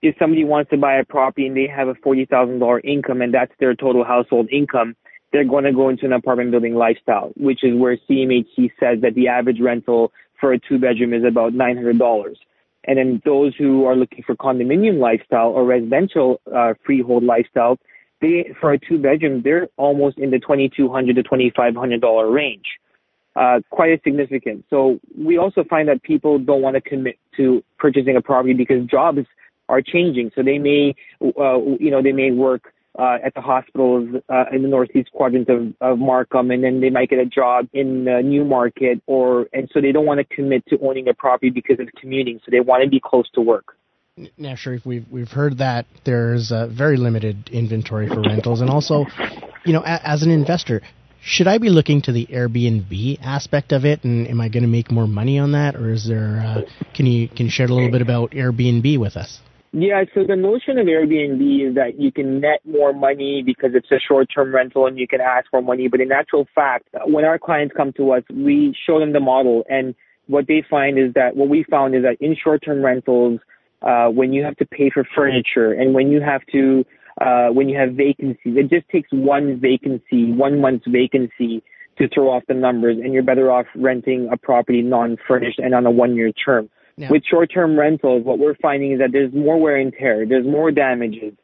if 0.00 0.14
somebody 0.18 0.44
wants 0.44 0.70
to 0.70 0.76
buy 0.76 0.96
a 0.96 1.04
property 1.04 1.46
and 1.46 1.56
they 1.56 1.66
have 1.66 1.88
a 1.88 1.94
forty 1.94 2.24
thousand 2.24 2.60
dollar 2.60 2.80
income 2.80 3.20
and 3.22 3.34
that's 3.34 3.52
their 3.60 3.74
total 3.74 4.04
household 4.04 4.48
income, 4.50 4.96
they're 5.32 5.44
going 5.44 5.64
to 5.64 5.72
go 5.72 5.88
into 5.88 6.06
an 6.06 6.12
apartment 6.12 6.50
building 6.50 6.74
lifestyle, 6.74 7.32
which 7.36 7.62
is 7.62 7.76
where 7.76 7.96
CMHC 8.08 8.70
says 8.80 9.00
that 9.02 9.14
the 9.14 9.28
average 9.28 9.60
rental 9.60 10.12
for 10.40 10.52
a 10.52 10.58
two 10.58 10.78
bedroom 10.78 11.12
is 11.12 11.24
about 11.24 11.52
nine 11.52 11.76
hundred 11.76 11.98
dollars. 11.98 12.38
And 12.88 12.96
then 12.98 13.22
those 13.24 13.54
who 13.54 13.84
are 13.84 13.94
looking 13.94 14.24
for 14.26 14.34
condominium 14.34 14.98
lifestyle 14.98 15.50
or 15.50 15.64
residential 15.64 16.40
uh, 16.52 16.72
freehold 16.84 17.22
lifestyle, 17.22 17.78
they 18.22 18.50
for 18.60 18.72
a 18.72 18.78
two 18.78 18.98
bedroom, 18.98 19.42
they're 19.44 19.68
almost 19.76 20.18
in 20.18 20.30
the 20.30 20.40
twenty 20.40 20.68
two 20.76 20.88
hundred 20.88 21.16
to 21.16 21.22
twenty 21.22 21.52
five 21.54 21.76
hundred 21.76 22.00
dollar 22.00 22.28
range. 22.30 22.64
Uh, 23.36 23.60
quite 23.70 23.92
a 23.92 24.00
significant. 24.02 24.64
So 24.68 24.98
we 25.16 25.38
also 25.38 25.62
find 25.62 25.86
that 25.88 26.02
people 26.02 26.40
don't 26.40 26.62
want 26.62 26.74
to 26.74 26.80
commit 26.80 27.16
to 27.36 27.62
purchasing 27.78 28.16
a 28.16 28.22
property 28.22 28.54
because 28.54 28.84
jobs 28.86 29.20
are 29.68 29.82
changing. 29.82 30.32
So 30.34 30.42
they 30.42 30.58
may, 30.58 30.96
uh, 31.22 31.60
you 31.78 31.90
know, 31.92 32.02
they 32.02 32.12
may 32.12 32.32
work 32.32 32.72
at 32.98 33.34
the 33.34 33.40
hospitals 33.40 34.08
uh, 34.28 34.44
in 34.52 34.62
the 34.62 34.68
northeast 34.68 35.10
quadrant 35.12 35.48
of, 35.48 35.72
of 35.80 35.98
Markham, 35.98 36.50
and 36.50 36.64
then 36.64 36.80
they 36.80 36.90
might 36.90 37.10
get 37.10 37.18
a 37.18 37.26
job 37.26 37.68
in 37.72 38.08
uh, 38.08 38.20
Newmarket, 38.20 39.00
or 39.06 39.46
and 39.52 39.68
so 39.72 39.80
they 39.80 39.92
don't 39.92 40.06
want 40.06 40.18
to 40.18 40.34
commit 40.34 40.66
to 40.66 40.78
owning 40.80 41.08
a 41.08 41.14
property 41.14 41.50
because 41.50 41.78
of 41.80 41.88
commuting. 42.00 42.40
So 42.44 42.50
they 42.50 42.60
want 42.60 42.82
to 42.82 42.90
be 42.90 43.00
close 43.00 43.28
to 43.34 43.40
work. 43.40 43.76
Now, 44.36 44.56
Sharif, 44.56 44.84
we've 44.84 45.06
we've 45.10 45.30
heard 45.30 45.58
that 45.58 45.86
there's 46.04 46.50
a 46.50 46.66
very 46.66 46.96
limited 46.96 47.50
inventory 47.52 48.08
for 48.08 48.20
rentals, 48.20 48.60
and 48.60 48.68
also, 48.68 49.06
you 49.64 49.72
know, 49.72 49.82
a, 49.82 50.00
as 50.08 50.22
an 50.22 50.30
investor, 50.30 50.82
should 51.20 51.46
I 51.46 51.58
be 51.58 51.68
looking 51.68 52.02
to 52.02 52.12
the 52.12 52.26
Airbnb 52.26 53.18
aspect 53.22 53.72
of 53.72 53.84
it, 53.84 54.02
and 54.04 54.26
am 54.26 54.40
I 54.40 54.48
going 54.48 54.62
to 54.62 54.68
make 54.68 54.90
more 54.90 55.06
money 55.06 55.38
on 55.38 55.52
that, 55.52 55.76
or 55.76 55.90
is 55.90 56.06
there? 56.06 56.42
Uh, 56.44 56.62
can 56.94 57.06
you 57.06 57.28
can 57.28 57.46
you 57.46 57.50
share 57.50 57.66
a 57.66 57.72
little 57.72 57.90
bit 57.90 58.02
about 58.02 58.32
Airbnb 58.32 58.98
with 58.98 59.16
us? 59.16 59.40
Yeah, 59.72 60.04
so 60.14 60.24
the 60.26 60.36
notion 60.36 60.78
of 60.78 60.86
Airbnb 60.86 61.68
is 61.68 61.74
that 61.74 62.00
you 62.00 62.10
can 62.10 62.40
net 62.40 62.60
more 62.64 62.94
money 62.94 63.42
because 63.44 63.70
it's 63.74 63.90
a 63.90 63.98
short-term 64.00 64.54
rental 64.54 64.86
and 64.86 64.98
you 64.98 65.06
can 65.06 65.20
ask 65.20 65.50
for 65.50 65.60
money. 65.60 65.88
But 65.88 66.00
in 66.00 66.10
actual 66.10 66.46
fact, 66.54 66.88
when 67.04 67.24
our 67.26 67.38
clients 67.38 67.74
come 67.76 67.92
to 67.98 68.12
us, 68.12 68.22
we 68.32 68.74
show 68.86 68.98
them 68.98 69.12
the 69.12 69.20
model 69.20 69.64
and 69.68 69.94
what 70.26 70.46
they 70.46 70.62
find 70.68 70.98
is 70.98 71.12
that 71.14 71.36
what 71.36 71.48
we 71.48 71.64
found 71.70 71.94
is 71.94 72.02
that 72.02 72.16
in 72.20 72.36
short-term 72.42 72.82
rentals, 72.84 73.40
uh, 73.82 74.08
when 74.08 74.32
you 74.32 74.42
have 74.44 74.56
to 74.56 74.66
pay 74.66 74.90
for 74.90 75.06
furniture 75.14 75.72
and 75.72 75.94
when 75.94 76.10
you 76.10 76.20
have 76.20 76.42
to, 76.52 76.84
uh, 77.20 77.48
when 77.48 77.68
you 77.68 77.78
have 77.78 77.92
vacancies, 77.92 78.56
it 78.56 78.70
just 78.70 78.88
takes 78.88 79.08
one 79.12 79.58
vacancy, 79.60 80.32
one 80.32 80.60
month's 80.60 80.86
vacancy 80.86 81.62
to 81.98 82.08
throw 82.08 82.30
off 82.30 82.42
the 82.48 82.54
numbers 82.54 82.96
and 83.02 83.12
you're 83.12 83.22
better 83.22 83.50
off 83.50 83.66
renting 83.74 84.28
a 84.32 84.36
property 84.36 84.82
non-furnished 84.82 85.58
and 85.58 85.74
on 85.74 85.84
a 85.84 85.90
one-year 85.90 86.32
term. 86.32 86.70
Yeah. 86.98 87.10
With 87.12 87.22
short-term 87.24 87.78
rentals, 87.78 88.24
what 88.24 88.40
we're 88.40 88.56
finding 88.56 88.90
is 88.92 88.98
that 88.98 89.12
there's 89.12 89.32
more 89.32 89.56
wear 89.60 89.76
and 89.76 89.92
tear, 89.96 90.26
there's 90.26 90.44
more 90.44 90.72
damages. 90.72 91.34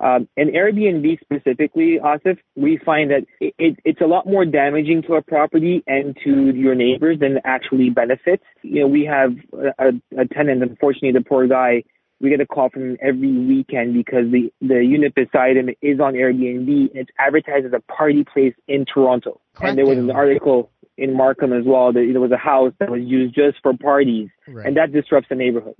Um, 0.00 0.28
and 0.36 0.50
Airbnb 0.50 1.20
specifically, 1.20 2.00
Asif, 2.02 2.38
we 2.56 2.78
find 2.84 3.12
that 3.12 3.24
it, 3.40 3.54
it, 3.58 3.78
it's 3.84 4.00
a 4.00 4.06
lot 4.06 4.26
more 4.26 4.44
damaging 4.44 5.02
to 5.02 5.14
a 5.14 5.22
property 5.22 5.84
and 5.86 6.16
to 6.24 6.50
your 6.50 6.74
neighbors 6.74 7.20
than 7.20 7.38
actually 7.44 7.90
benefits. 7.90 8.42
You 8.62 8.80
know, 8.80 8.88
we 8.88 9.04
have 9.04 9.34
a, 9.78 9.92
a 10.18 10.26
tenant, 10.26 10.62
unfortunately, 10.62 11.12
the 11.12 11.24
poor 11.24 11.46
guy, 11.46 11.84
we 12.20 12.30
get 12.30 12.40
a 12.40 12.46
call 12.46 12.70
from 12.70 12.82
him 12.90 12.98
every 13.00 13.32
weekend 13.32 13.94
because 13.94 14.30
the, 14.32 14.52
the 14.60 14.84
unit 14.84 15.14
beside 15.14 15.56
him 15.56 15.68
is 15.80 16.00
on 16.00 16.14
Airbnb 16.14 16.68
and 16.68 16.90
it's 16.94 17.10
advertised 17.18 17.66
as 17.66 17.72
a 17.72 17.92
party 17.92 18.24
place 18.24 18.54
in 18.66 18.84
Toronto. 18.84 19.40
Correct. 19.54 19.70
And 19.70 19.78
there 19.78 19.86
was 19.86 19.98
an 19.98 20.10
article 20.10 20.70
in 20.96 21.16
Markham 21.16 21.52
as 21.52 21.64
well. 21.64 21.92
There, 21.92 22.04
was 22.20 22.32
a 22.32 22.36
house 22.36 22.72
that 22.78 22.90
was 22.90 23.02
used 23.02 23.34
just 23.34 23.58
for 23.62 23.76
parties, 23.76 24.28
right. 24.48 24.66
and 24.66 24.76
that 24.76 24.92
disrupts 24.92 25.28
the 25.28 25.34
neighborhood. 25.34 25.74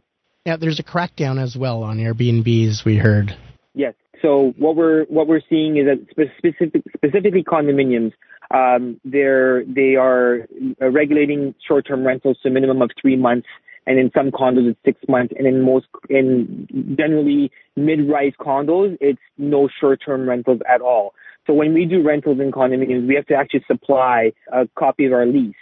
Yeah, 0.45 0.57
there's 0.57 0.79
a 0.79 0.85
crackdown 0.85 1.43
as 1.43 1.57
well 1.57 1.83
on 1.83 1.99
Airbnbs. 1.99 2.85
We 2.85 2.97
heard. 2.97 3.37
Yes. 3.75 3.95
So 4.21 4.55
what 4.59 4.77
we're 4.77 5.05
what 5.07 5.27
we're 5.27 5.43
seeing 5.49 5.77
is 5.77 5.87
that 5.87 6.07
specific, 6.11 6.83
specifically 6.97 7.43
condominiums, 7.43 8.13
um, 8.55 9.01
they're 9.05 9.65
they 9.65 9.97
are 9.97 10.47
regulating 10.81 11.55
short-term 11.67 12.07
rentals 12.07 12.39
to 12.43 12.49
a 12.49 12.51
minimum 12.51 12.83
of 12.83 12.91
three 13.01 13.17
months, 13.17 13.47
and 13.87 13.99
in 13.99 14.11
some 14.15 14.31
condos 14.31 14.69
it's 14.71 14.79
six 14.85 14.99
months, 15.09 15.35
and 15.37 15.47
in 15.47 15.63
most 15.63 15.87
in 16.09 16.97
generally 16.99 17.51
mid-rise 17.77 18.33
condos 18.41 18.97
it's 19.01 19.21
no 19.37 19.69
short-term 19.81 20.29
rentals 20.29 20.61
at 20.73 20.81
all. 20.81 21.15
So 21.47 21.53
when 21.53 21.75
we 21.75 21.85
do 21.85 22.03
rentals 22.03 22.41
in 22.41 22.51
condominiums, 22.53 23.07
we 23.07 23.15
have 23.15 23.27
to 23.27 23.35
actually 23.35 23.65
supply 23.67 24.33
a 24.53 24.69
copy 24.79 25.07
of 25.07 25.13
our 25.13 25.27
lease 25.27 25.55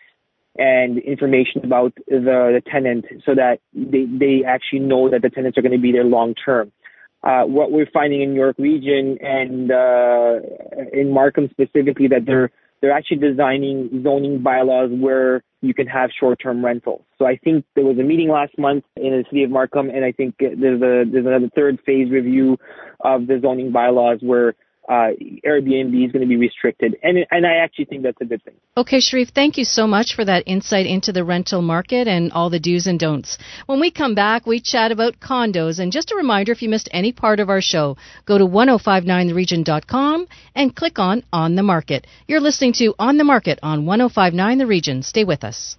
and 0.56 0.98
information 0.98 1.64
about 1.64 1.94
the, 2.06 2.20
the 2.20 2.62
tenant 2.70 3.06
so 3.24 3.34
that 3.34 3.58
they, 3.74 4.04
they 4.04 4.44
actually 4.46 4.80
know 4.80 5.08
that 5.10 5.22
the 5.22 5.30
tenants 5.30 5.56
are 5.56 5.62
going 5.62 5.72
to 5.72 5.78
be 5.78 5.92
there 5.92 6.04
long 6.04 6.34
term. 6.34 6.70
Uh, 7.24 7.44
what 7.44 7.70
we're 7.70 7.88
finding 7.92 8.20
in 8.20 8.34
York 8.34 8.56
region 8.58 9.16
and 9.20 9.70
uh, 9.70 10.40
in 10.92 11.12
Markham 11.12 11.48
specifically 11.50 12.08
that 12.08 12.26
they're 12.26 12.50
they're 12.80 12.92
actually 12.92 13.18
designing 13.18 14.02
zoning 14.02 14.42
bylaws 14.42 14.90
where 14.92 15.44
you 15.60 15.72
can 15.72 15.86
have 15.86 16.10
short-term 16.18 16.64
rentals. 16.64 17.02
So 17.16 17.26
I 17.26 17.36
think 17.36 17.64
there 17.76 17.84
was 17.84 17.96
a 17.98 18.02
meeting 18.02 18.28
last 18.28 18.58
month 18.58 18.82
in 18.96 19.12
the 19.12 19.24
city 19.30 19.44
of 19.44 19.50
Markham, 19.50 19.88
and 19.88 20.04
I 20.04 20.10
think 20.10 20.34
there's 20.38 20.82
a 20.82 21.08
there's 21.08 21.24
another 21.24 21.48
third 21.54 21.78
phase 21.86 22.10
review 22.10 22.58
of 23.00 23.28
the 23.28 23.38
zoning 23.40 23.70
bylaws 23.70 24.18
where 24.20 24.54
uh, 24.92 25.08
Airbnb 25.46 26.04
is 26.04 26.12
going 26.12 26.20
to 26.20 26.28
be 26.28 26.36
restricted, 26.36 26.96
and 27.02 27.16
and 27.30 27.46
I 27.46 27.54
actually 27.64 27.86
think 27.86 28.02
that's 28.02 28.20
a 28.20 28.26
good 28.26 28.44
thing. 28.44 28.54
Okay, 28.76 29.00
Sharif, 29.00 29.30
thank 29.30 29.56
you 29.56 29.64
so 29.64 29.86
much 29.86 30.14
for 30.14 30.22
that 30.26 30.44
insight 30.46 30.84
into 30.84 31.12
the 31.12 31.24
rental 31.24 31.62
market 31.62 32.06
and 32.06 32.30
all 32.32 32.50
the 32.50 32.60
do's 32.60 32.86
and 32.86 33.00
don'ts. 33.00 33.38
When 33.64 33.80
we 33.80 33.90
come 33.90 34.14
back, 34.14 34.46
we 34.46 34.60
chat 34.60 34.92
about 34.92 35.18
condos, 35.18 35.78
and 35.78 35.92
just 35.92 36.12
a 36.12 36.16
reminder, 36.16 36.52
if 36.52 36.60
you 36.60 36.68
missed 36.68 36.90
any 36.92 37.10
part 37.10 37.40
of 37.40 37.48
our 37.48 37.62
show, 37.62 37.96
go 38.26 38.36
to 38.36 38.46
1059theregion.com 38.46 40.26
and 40.54 40.76
click 40.76 40.98
on 40.98 41.22
On 41.32 41.54
the 41.54 41.62
Market. 41.62 42.06
You're 42.28 42.40
listening 42.40 42.74
to 42.74 42.94
On 42.98 43.16
the 43.16 43.24
Market 43.24 43.60
on 43.62 43.86
1059 43.86 44.58
The 44.58 44.66
Region. 44.66 45.02
Stay 45.02 45.24
with 45.24 45.42
us. 45.42 45.78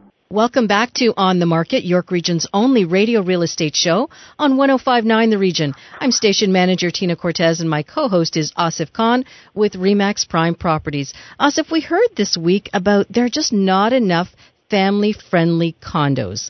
Welcome 0.31 0.67
back 0.67 0.93
to 0.93 1.13
On 1.17 1.39
the 1.39 1.45
Market, 1.45 1.83
York 1.83 2.09
Region's 2.09 2.47
only 2.53 2.85
radio 2.85 3.21
real 3.21 3.41
estate 3.41 3.75
show 3.75 4.09
on 4.39 4.55
1059 4.55 5.29
The 5.29 5.37
Region. 5.37 5.73
I'm 5.99 6.13
station 6.13 6.53
manager 6.53 6.89
Tina 6.89 7.17
Cortez 7.17 7.59
and 7.59 7.69
my 7.69 7.83
co-host 7.83 8.37
is 8.37 8.53
Asif 8.53 8.93
Khan 8.93 9.25
with 9.53 9.73
Remax 9.73 10.25
Prime 10.25 10.55
Properties. 10.55 11.13
Asif, 11.37 11.69
we 11.69 11.81
heard 11.81 12.07
this 12.15 12.37
week 12.37 12.69
about 12.71 13.07
there 13.09 13.25
are 13.25 13.29
just 13.29 13.51
not 13.51 13.91
enough 13.91 14.29
family-friendly 14.69 15.75
condos. 15.83 16.49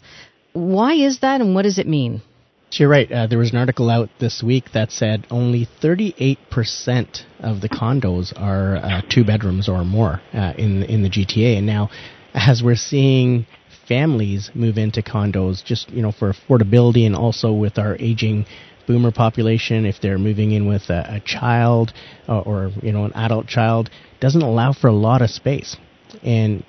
Why 0.54 0.94
is 0.94 1.22
that 1.22 1.42
and 1.42 1.56
what 1.56 1.64
does 1.64 1.80
it 1.80 1.88
mean? 1.88 2.22
You're 2.74 2.88
right. 2.88 3.12
Uh, 3.12 3.26
there 3.26 3.40
was 3.40 3.50
an 3.50 3.58
article 3.58 3.90
out 3.90 4.10
this 4.20 4.44
week 4.44 4.66
that 4.76 4.92
said 4.92 5.26
only 5.32 5.68
38% 5.82 6.38
of 7.40 7.62
the 7.62 7.70
condos 7.70 8.32
are 8.40 8.76
uh, 8.76 9.02
two 9.10 9.24
bedrooms 9.24 9.68
or 9.68 9.84
more 9.84 10.22
uh, 10.36 10.54
in 10.56 10.84
in 10.84 11.02
the 11.02 11.10
GTA. 11.10 11.58
And 11.58 11.66
now, 11.66 11.90
as 12.36 12.62
we're 12.64 12.76
seeing 12.76 13.48
families 13.92 14.50
move 14.54 14.78
into 14.78 15.02
condos 15.02 15.62
just 15.62 15.90
you 15.90 16.02
know 16.02 16.14
for 16.14 16.32
affordability 16.32 17.06
and 17.06 17.14
also 17.14 17.52
with 17.52 17.78
our 17.78 17.98
aging 18.00 18.46
boomer 18.88 19.12
population 19.12 19.86
if 19.86 20.00
they're 20.02 20.18
moving 20.18 20.54
in 20.54 20.66
with 20.66 20.90
a, 20.90 21.18
a 21.18 21.20
child 21.20 21.92
uh, 22.30 22.40
or 22.40 22.72
you 22.82 22.94
know 22.94 23.04
an 23.04 23.12
adult 23.16 23.48
child 23.48 23.90
doesn't 24.22 24.44
allow 24.44 24.72
for 24.72 24.88
a 24.88 24.94
lot 24.94 25.22
of 25.22 25.30
space 25.30 25.76
and 26.24 26.64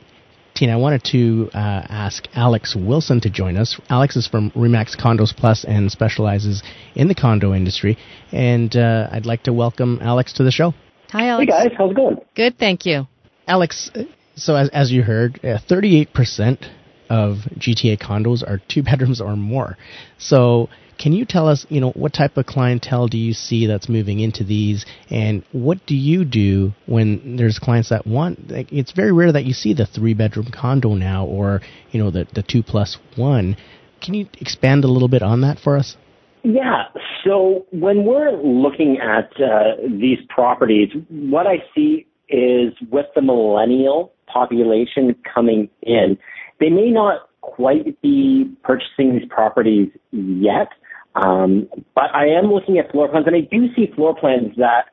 Tina, 0.54 0.74
I 0.74 0.76
wanted 0.76 1.02
to 1.12 1.48
uh, 1.54 1.58
ask 2.04 2.28
Alex 2.34 2.76
Wilson 2.76 3.22
to 3.22 3.30
join 3.30 3.56
us. 3.56 3.80
Alex 3.88 4.16
is 4.16 4.26
from 4.26 4.50
Remax 4.50 4.94
Condos 5.00 5.34
Plus 5.34 5.64
and 5.64 5.90
specializes 5.90 6.62
in 6.94 7.08
the 7.08 7.14
condo 7.14 7.54
industry. 7.54 7.96
And 8.32 8.76
uh, 8.76 9.08
I'd 9.10 9.24
like 9.24 9.44
to 9.44 9.52
welcome 9.54 9.98
Alex 10.02 10.34
to 10.34 10.44
the 10.44 10.50
show. 10.50 10.74
Hi, 11.08 11.28
Alex. 11.28 11.50
Hey, 11.50 11.68
guys. 11.68 11.72
How's 11.78 11.92
it 11.92 11.96
going? 11.96 12.18
Good, 12.36 12.58
thank 12.58 12.84
you. 12.84 13.06
Alex, 13.48 13.90
so 14.36 14.54
as, 14.54 14.68
as 14.68 14.92
you 14.92 15.02
heard, 15.02 15.40
uh, 15.42 15.58
38% 15.70 16.68
of 17.12 17.36
GTA 17.58 18.00
condos 18.00 18.42
are 18.42 18.60
two 18.68 18.82
bedrooms 18.88 19.20
or 19.20 19.36
more. 19.36 19.76
So, 20.18 20.70
can 20.98 21.12
you 21.12 21.24
tell 21.24 21.48
us, 21.48 21.66
you 21.68 21.80
know, 21.80 21.90
what 21.90 22.12
type 22.12 22.36
of 22.36 22.46
clientele 22.46 23.08
do 23.08 23.18
you 23.18 23.32
see 23.32 23.66
that's 23.66 23.88
moving 23.88 24.20
into 24.20 24.44
these, 24.44 24.86
and 25.10 25.44
what 25.52 25.84
do 25.86 25.94
you 25.94 26.24
do 26.24 26.72
when 26.86 27.36
there's 27.36 27.58
clients 27.58 27.90
that 27.90 28.06
want? 28.06 28.50
Like, 28.50 28.72
it's 28.72 28.92
very 28.92 29.12
rare 29.12 29.32
that 29.32 29.44
you 29.44 29.52
see 29.52 29.74
the 29.74 29.86
three 29.86 30.14
bedroom 30.14 30.50
condo 30.52 30.94
now, 30.94 31.26
or 31.26 31.60
you 31.90 32.02
know, 32.02 32.10
the 32.10 32.26
the 32.32 32.42
two 32.42 32.62
plus 32.62 32.96
one. 33.16 33.56
Can 34.00 34.14
you 34.14 34.26
expand 34.40 34.84
a 34.84 34.88
little 34.88 35.08
bit 35.08 35.22
on 35.22 35.42
that 35.42 35.58
for 35.58 35.76
us? 35.76 35.96
Yeah. 36.42 36.84
So 37.24 37.66
when 37.70 38.04
we're 38.04 38.32
looking 38.32 38.98
at 38.98 39.30
uh, 39.40 39.76
these 39.88 40.18
properties, 40.28 40.88
what 41.08 41.46
I 41.46 41.62
see 41.74 42.06
is 42.28 42.72
with 42.90 43.06
the 43.14 43.22
millennial 43.22 44.12
population 44.26 45.14
coming 45.32 45.68
in, 45.82 46.18
they 46.62 46.70
may 46.70 46.90
not 46.90 47.28
quite 47.40 48.00
be 48.02 48.48
purchasing 48.62 49.18
these 49.18 49.28
properties 49.28 49.88
yet, 50.12 50.68
um, 51.16 51.68
but 51.94 52.14
I 52.14 52.26
am 52.26 52.52
looking 52.52 52.78
at 52.78 52.92
floor 52.92 53.08
plans, 53.08 53.26
and 53.26 53.34
I 53.34 53.40
do 53.40 53.66
see 53.74 53.92
floor 53.94 54.14
plans 54.14 54.54
that 54.56 54.86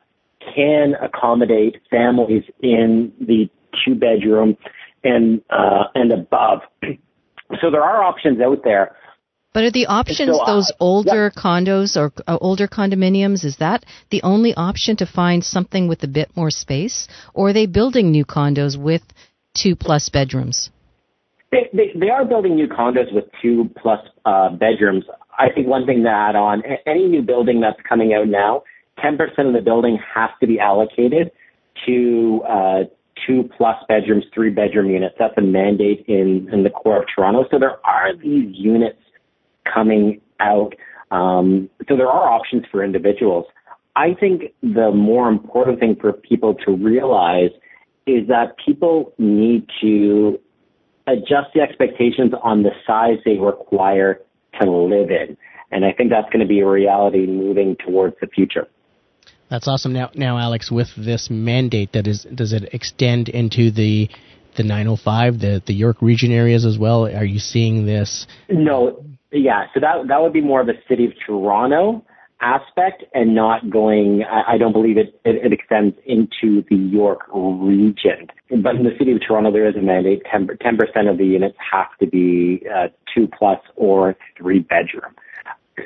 can 0.54 0.94
accommodate 1.00 1.76
families 1.88 2.42
in 2.60 3.12
the 3.20 3.48
two 3.84 3.94
bedroom 3.94 4.56
and 5.04 5.40
uh, 5.50 5.84
and 5.94 6.12
above. 6.12 6.60
So 7.60 7.68
there 7.68 7.82
are 7.82 8.04
options 8.04 8.40
out 8.40 8.62
there. 8.62 8.94
But 9.52 9.64
are 9.64 9.72
the 9.72 9.86
options 9.86 10.36
so, 10.36 10.40
uh, 10.40 10.46
those 10.46 10.70
older 10.78 11.32
yeah. 11.34 11.42
condos 11.42 11.96
or 11.96 12.12
uh, 12.28 12.38
older 12.40 12.68
condominiums? 12.68 13.44
Is 13.44 13.56
that 13.56 13.84
the 14.10 14.22
only 14.22 14.54
option 14.54 14.94
to 14.98 15.04
find 15.04 15.42
something 15.42 15.88
with 15.88 16.04
a 16.04 16.06
bit 16.06 16.30
more 16.36 16.52
space, 16.52 17.08
or 17.34 17.48
are 17.48 17.52
they 17.52 17.66
building 17.66 18.12
new 18.12 18.24
condos 18.24 18.78
with 18.78 19.02
two 19.52 19.74
plus 19.74 20.08
bedrooms? 20.10 20.70
They, 21.52 21.68
they, 21.72 21.92
they 21.98 22.10
are 22.10 22.24
building 22.24 22.54
new 22.54 22.68
condos 22.68 23.12
with 23.12 23.24
two 23.42 23.70
plus 23.80 24.00
uh, 24.24 24.50
bedrooms. 24.50 25.04
I 25.36 25.50
think 25.50 25.66
one 25.66 25.84
thing 25.84 26.02
to 26.04 26.08
add 26.10 26.36
on, 26.36 26.62
any 26.86 27.08
new 27.08 27.22
building 27.22 27.60
that's 27.60 27.80
coming 27.88 28.14
out 28.14 28.28
now, 28.28 28.62
10% 29.02 29.14
of 29.48 29.54
the 29.54 29.60
building 29.60 29.98
has 30.14 30.30
to 30.40 30.46
be 30.46 30.60
allocated 30.60 31.30
to 31.86 32.42
uh, 32.48 32.78
two 33.26 33.48
plus 33.56 33.76
bedrooms, 33.88 34.24
three 34.34 34.50
bedroom 34.50 34.90
units. 34.90 35.14
That's 35.18 35.34
a 35.36 35.42
mandate 35.42 36.04
in, 36.06 36.48
in 36.52 36.62
the 36.62 36.70
core 36.70 37.02
of 37.02 37.08
Toronto. 37.14 37.46
So 37.50 37.58
there 37.58 37.84
are 37.84 38.14
these 38.14 38.54
units 38.54 38.98
coming 39.72 40.20
out. 40.38 40.74
Um, 41.10 41.68
so 41.88 41.96
there 41.96 42.08
are 42.08 42.28
options 42.28 42.64
for 42.70 42.84
individuals. 42.84 43.46
I 43.96 44.14
think 44.18 44.52
the 44.62 44.92
more 44.92 45.28
important 45.28 45.80
thing 45.80 45.96
for 46.00 46.12
people 46.12 46.54
to 46.66 46.72
realize 46.72 47.50
is 48.06 48.28
that 48.28 48.54
people 48.64 49.12
need 49.18 49.66
to 49.80 50.38
adjust 51.06 51.52
the 51.54 51.60
expectations 51.60 52.32
on 52.42 52.62
the 52.62 52.70
size 52.86 53.18
they 53.24 53.38
require 53.38 54.20
to 54.60 54.70
live 54.70 55.10
in. 55.10 55.36
And 55.72 55.84
I 55.84 55.92
think 55.92 56.10
that's 56.10 56.28
going 56.32 56.40
to 56.40 56.48
be 56.48 56.60
a 56.60 56.66
reality 56.66 57.26
moving 57.26 57.76
towards 57.76 58.16
the 58.20 58.26
future. 58.26 58.66
That's 59.48 59.66
awesome. 59.66 59.92
Now, 59.92 60.10
now, 60.14 60.38
Alex, 60.38 60.70
with 60.70 60.88
this 60.96 61.28
mandate, 61.30 61.92
that 61.92 62.06
is, 62.06 62.24
does 62.34 62.52
it 62.52 62.72
extend 62.72 63.28
into 63.28 63.70
the 63.70 64.08
the 64.56 64.64
905, 64.64 65.38
the 65.38 65.62
the 65.64 65.74
York 65.74 66.02
region 66.02 66.32
areas 66.32 66.64
as 66.64 66.78
well? 66.78 67.06
Are 67.06 67.24
you 67.24 67.38
seeing 67.38 67.86
this? 67.86 68.26
No, 68.48 69.04
yeah. 69.32 69.66
So 69.74 69.80
that 69.80 70.08
that 70.08 70.22
would 70.22 70.32
be 70.32 70.40
more 70.40 70.60
of 70.60 70.68
a 70.68 70.74
city 70.88 71.04
of 71.04 71.12
Toronto 71.24 72.04
aspect 72.40 73.04
and 73.14 73.34
not 73.34 73.68
going, 73.70 74.24
I, 74.24 74.54
I 74.54 74.58
don't 74.58 74.72
believe 74.72 74.96
it, 74.96 75.20
it, 75.24 75.44
it, 75.44 75.52
extends 75.52 75.96
into 76.06 76.64
the 76.68 76.76
York 76.76 77.20
region. 77.32 78.28
But 78.62 78.76
in 78.76 78.84
the 78.84 78.94
city 78.98 79.12
of 79.12 79.20
Toronto, 79.26 79.52
there 79.52 79.68
is 79.68 79.76
a 79.76 79.82
mandate. 79.82 80.22
10, 80.30 80.46
percent 80.48 81.08
of 81.08 81.18
the 81.18 81.26
units 81.26 81.56
have 81.72 81.88
to 82.00 82.06
be 82.06 82.62
uh, 82.74 82.88
two 83.14 83.28
plus 83.38 83.58
or 83.76 84.16
three 84.36 84.60
bedroom. 84.60 85.14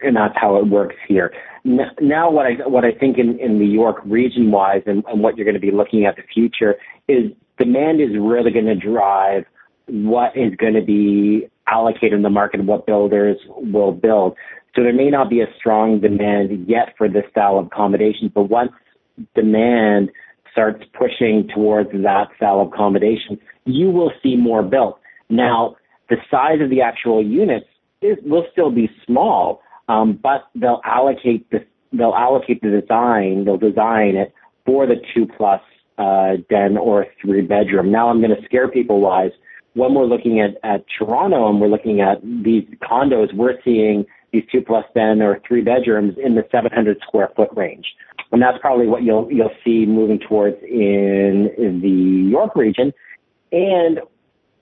And 0.03 0.17
that's 0.17 0.35
how 0.37 0.57
it 0.57 0.67
works 0.67 0.97
here. 1.07 1.33
Now, 1.65 2.31
what 2.31 2.47
I 2.47 2.69
what 2.69 2.85
I 2.85 2.93
think 2.93 3.17
in, 3.17 3.39
in 3.39 3.59
the 3.59 3.67
York 3.67 3.99
region 4.05 4.51
wise, 4.51 4.83
and, 4.87 5.05
and 5.07 5.23
what 5.23 5.37
you're 5.37 5.45
going 5.45 5.55
to 5.55 5.61
be 5.61 5.71
looking 5.71 6.05
at 6.05 6.17
the 6.17 6.23
future 6.23 6.75
is 7.07 7.31
demand 7.59 8.01
is 8.01 8.11
really 8.19 8.51
going 8.51 8.67
to 8.67 8.75
drive 8.75 9.45
what 9.87 10.37
is 10.37 10.55
going 10.57 10.75
to 10.75 10.83
be 10.83 11.49
allocated 11.67 12.15
in 12.15 12.23
the 12.23 12.31
market 12.31 12.63
what 12.65 12.87
builders 12.87 13.37
will 13.49 13.93
build. 13.93 14.37
So 14.75 14.83
there 14.83 14.93
may 14.93 15.11
not 15.11 15.31
be 15.31 15.41
a 15.41 15.47
strong 15.57 16.01
demand 16.01 16.67
yet 16.69 16.95
for 16.99 17.09
this 17.09 17.25
style 17.31 17.59
of 17.59 17.67
accommodation, 17.67 18.31
but 18.35 18.45
once 18.45 18.73
demand 19.35 20.11
starts 20.51 20.85
pushing 20.99 21.49
towards 21.55 21.91
that 21.93 22.29
style 22.37 22.61
of 22.61 22.69
accommodation, 22.69 23.39
you 23.65 23.91
will 23.91 24.13
see 24.23 24.37
more 24.37 24.63
built. 24.63 24.99
Now, 25.29 25.77
the 26.09 26.17
size 26.31 26.61
of 26.61 26.71
the 26.71 26.81
actual 26.81 27.25
units 27.25 27.67
is, 28.03 28.17
will 28.25 28.47
still 28.53 28.71
be 28.71 28.91
small, 29.07 29.61
um, 29.89 30.19
but 30.23 30.49
they'll 30.55 30.81
allocate 30.85 31.51
the 31.51 31.65
they'll 31.93 32.15
allocate 32.15 32.61
the 32.61 32.81
design, 32.81 33.45
they'll 33.45 33.57
design 33.57 34.17
it 34.17 34.35
for 34.67 34.87
the 34.87 34.97
two 35.15 35.27
plus 35.37 35.61
uh, 35.99 36.33
den 36.51 36.77
or 36.77 37.07
three 37.21 37.41
bedroom. 37.41 37.93
Now 37.93 38.09
I'm 38.09 38.21
going 38.21 38.35
to 38.35 38.45
scare 38.45 38.69
people 38.69 39.01
wise. 39.01 39.31
When 39.75 39.95
we're 39.95 40.07
looking 40.07 40.41
at, 40.41 40.57
at 40.69 40.85
Toronto 40.99 41.49
and 41.49 41.61
we're 41.61 41.69
looking 41.69 42.01
at 42.01 42.21
these 42.23 42.65
condos, 42.83 43.35
we're 43.35 43.61
seeing 43.65 44.07
these 44.35 44.45
two 44.51 44.61
plus 44.61 44.85
den 44.95 45.23
or 45.23 45.41
three 45.47 45.63
bedrooms 45.63 46.17
in 46.23 46.35
the 46.35 46.43
700 46.51 46.99
square 47.07 47.31
foot 47.37 47.49
range. 47.55 47.87
And 48.33 48.43
that's 48.43 48.59
probably 48.61 48.89
what 48.89 49.03
you'll, 49.03 49.31
you'll 49.31 49.55
see 49.65 49.87
moving 49.87 50.19
towards 50.19 50.57
in, 50.63 51.51
in 51.57 51.81
the 51.81 52.31
York 52.31 52.57
region. 52.57 52.93
And 53.53 54.01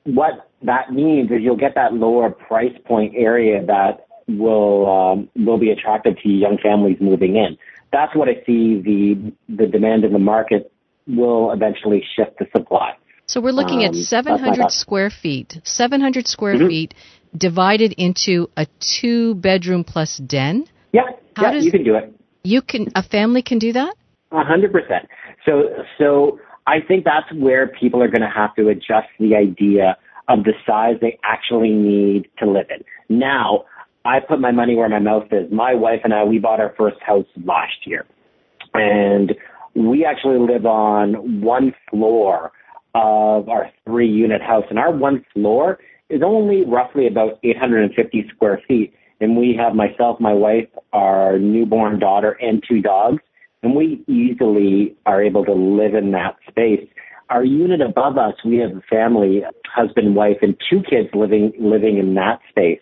what 0.04 0.50
that 0.62 0.92
means 0.92 1.30
is 1.30 1.38
you'll 1.40 1.56
get 1.56 1.74
that 1.74 1.94
lower 1.94 2.30
price 2.30 2.76
point 2.84 3.14
area 3.16 3.64
that 3.64 4.06
will 4.28 4.88
um, 4.88 5.28
will 5.44 5.58
be 5.58 5.70
attractive 5.70 6.14
to 6.22 6.28
young 6.28 6.58
families 6.62 6.98
moving 7.00 7.36
in. 7.36 7.56
That's 7.92 8.14
what 8.14 8.28
I 8.28 8.34
see 8.46 8.80
the 8.80 9.32
the 9.48 9.66
demand 9.66 10.04
in 10.04 10.12
the 10.12 10.18
market 10.18 10.72
will 11.06 11.50
eventually 11.52 12.04
shift 12.16 12.38
the 12.38 12.46
supply. 12.56 12.92
So 13.26 13.40
we're 13.40 13.52
looking 13.52 13.80
um, 13.80 13.86
at 13.86 13.94
700 13.94 14.70
square 14.70 15.10
feet, 15.10 15.60
700 15.64 16.26
square 16.26 16.56
mm-hmm. 16.56 16.68
feet 16.68 16.94
divided 17.36 17.94
into 17.98 18.50
a 18.56 18.66
two 18.80 19.34
bedroom 19.36 19.84
plus 19.84 20.18
den. 20.18 20.66
Yeah, 20.92 21.02
How 21.36 21.46
yeah, 21.46 21.50
does, 21.52 21.64
you 21.64 21.70
can 21.70 21.84
do 21.84 21.94
it. 21.96 22.14
You 22.42 22.62
can 22.62 22.88
a 22.94 23.02
family 23.02 23.42
can 23.42 23.58
do 23.58 23.72
that. 23.72 23.94
A 24.32 24.44
hundred 24.44 24.72
percent. 24.72 25.08
So 25.46 25.84
so 25.98 26.38
I 26.66 26.76
think 26.86 27.04
that's 27.04 27.32
where 27.34 27.68
people 27.68 28.02
are 28.02 28.08
going 28.08 28.22
to 28.22 28.32
have 28.34 28.54
to 28.56 28.68
adjust 28.68 29.08
the 29.18 29.34
idea 29.34 29.96
of 30.28 30.44
the 30.44 30.52
size 30.66 30.94
they 31.00 31.18
actually 31.24 31.70
need 31.70 32.28
to 32.38 32.48
live 32.48 32.66
in. 32.70 32.84
Now, 33.18 33.64
I 34.04 34.20
put 34.20 34.40
my 34.40 34.52
money 34.52 34.74
where 34.74 34.88
my 34.88 34.98
mouth 34.98 35.26
is. 35.32 35.50
My 35.52 35.74
wife 35.74 36.00
and 36.04 36.14
I, 36.14 36.24
we 36.24 36.38
bought 36.38 36.60
our 36.60 36.74
first 36.76 37.00
house 37.00 37.26
last 37.44 37.86
year. 37.86 38.06
And 38.74 39.32
we 39.74 40.04
actually 40.04 40.38
live 40.38 40.64
on 40.66 41.40
one 41.40 41.74
floor 41.90 42.52
of 42.94 43.48
our 43.48 43.70
three 43.84 44.08
unit 44.08 44.42
house. 44.42 44.64
And 44.70 44.78
our 44.78 44.92
one 44.92 45.24
floor 45.32 45.78
is 46.12 46.22
only 46.22 46.64
roughly 46.64 47.06
about 47.06 47.38
850 47.42 48.28
square 48.34 48.60
feet. 48.68 48.94
And 49.20 49.36
we 49.36 49.56
have 49.58 49.74
myself, 49.74 50.20
my 50.20 50.32
wife, 50.32 50.68
our 50.92 51.38
newborn 51.38 51.98
daughter, 51.98 52.32
and 52.32 52.62
two 52.68 52.82
dogs. 52.82 53.22
And 53.62 53.74
we 53.74 54.04
easily 54.08 54.96
are 55.06 55.22
able 55.22 55.44
to 55.44 55.52
live 55.52 55.94
in 55.94 56.10
that 56.12 56.36
space. 56.48 56.86
Our 57.30 57.44
unit 57.44 57.80
above 57.80 58.18
us, 58.18 58.34
we 58.44 58.58
have 58.58 58.72
a 58.72 58.82
family, 58.90 59.42
husband, 59.64 60.16
wife, 60.16 60.38
and 60.42 60.56
two 60.68 60.82
kids 60.82 61.08
living, 61.14 61.52
living 61.58 61.98
in 61.98 62.14
that 62.14 62.40
space. 62.50 62.80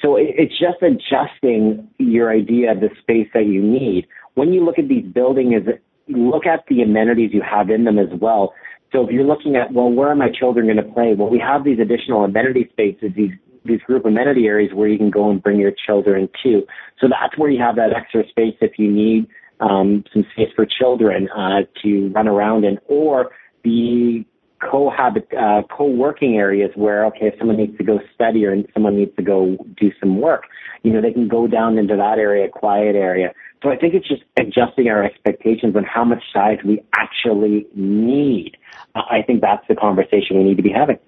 So 0.00 0.16
it's 0.16 0.58
just 0.58 0.82
adjusting 0.82 1.88
your 1.98 2.30
idea 2.30 2.72
of 2.72 2.80
the 2.80 2.90
space 3.00 3.28
that 3.34 3.46
you 3.46 3.62
need. 3.62 4.06
When 4.34 4.52
you 4.52 4.64
look 4.64 4.78
at 4.78 4.88
these 4.88 5.04
buildings, 5.04 5.64
look 6.08 6.46
at 6.46 6.64
the 6.68 6.82
amenities 6.82 7.30
you 7.32 7.42
have 7.42 7.70
in 7.70 7.84
them 7.84 7.98
as 7.98 8.08
well. 8.20 8.54
So 8.94 9.04
if 9.04 9.10
you're 9.10 9.24
looking 9.24 9.56
at, 9.56 9.72
well, 9.72 9.90
where 9.90 10.08
are 10.08 10.14
my 10.14 10.30
children 10.30 10.66
going 10.66 10.76
to 10.76 10.94
play? 10.94 11.14
Well, 11.18 11.28
we 11.28 11.40
have 11.40 11.64
these 11.64 11.80
additional 11.80 12.22
amenity 12.22 12.68
spaces, 12.72 13.10
these 13.16 13.32
these 13.64 13.80
group 13.80 14.04
amenity 14.04 14.46
areas 14.46 14.72
where 14.74 14.88
you 14.88 14.98
can 14.98 15.10
go 15.10 15.30
and 15.30 15.42
bring 15.42 15.58
your 15.58 15.72
children 15.86 16.28
to. 16.42 16.62
So 17.00 17.08
that's 17.08 17.36
where 17.38 17.50
you 17.50 17.60
have 17.60 17.76
that 17.76 17.94
extra 17.96 18.28
space 18.28 18.54
if 18.60 18.72
you 18.78 18.92
need 18.92 19.26
um, 19.60 20.04
some 20.12 20.24
space 20.32 20.50
for 20.54 20.66
children 20.66 21.30
uh, 21.30 21.60
to 21.82 22.10
run 22.10 22.28
around 22.28 22.64
in, 22.66 22.78
or 22.88 23.30
the 23.64 24.24
co-habit, 24.70 25.26
uh, 25.32 25.62
co-working 25.74 26.36
areas 26.36 26.70
where, 26.74 27.06
okay, 27.06 27.28
if 27.28 27.38
someone 27.38 27.56
needs 27.56 27.76
to 27.78 27.84
go 27.84 28.00
study 28.14 28.44
or 28.44 28.54
someone 28.74 28.96
needs 28.96 29.16
to 29.16 29.22
go 29.22 29.56
do 29.80 29.90
some 29.98 30.20
work, 30.20 30.44
you 30.82 30.92
know, 30.92 31.00
they 31.00 31.12
can 31.12 31.26
go 31.26 31.46
down 31.46 31.78
into 31.78 31.96
that 31.96 32.18
area, 32.18 32.48
quiet 32.48 32.94
area. 32.94 33.32
So 33.64 33.70
I 33.70 33.76
think 33.78 33.94
it's 33.94 34.06
just 34.06 34.22
adjusting 34.36 34.88
our 34.88 35.02
expectations 35.02 35.74
on 35.74 35.84
how 35.84 36.04
much 36.04 36.22
size 36.34 36.58
we 36.64 36.84
actually 36.94 37.66
need. 37.74 38.58
I 38.94 39.22
think 39.26 39.40
that's 39.40 39.66
the 39.68 39.74
conversation 39.74 40.36
we 40.36 40.44
need 40.44 40.58
to 40.58 40.62
be 40.62 40.70
having. 40.70 40.98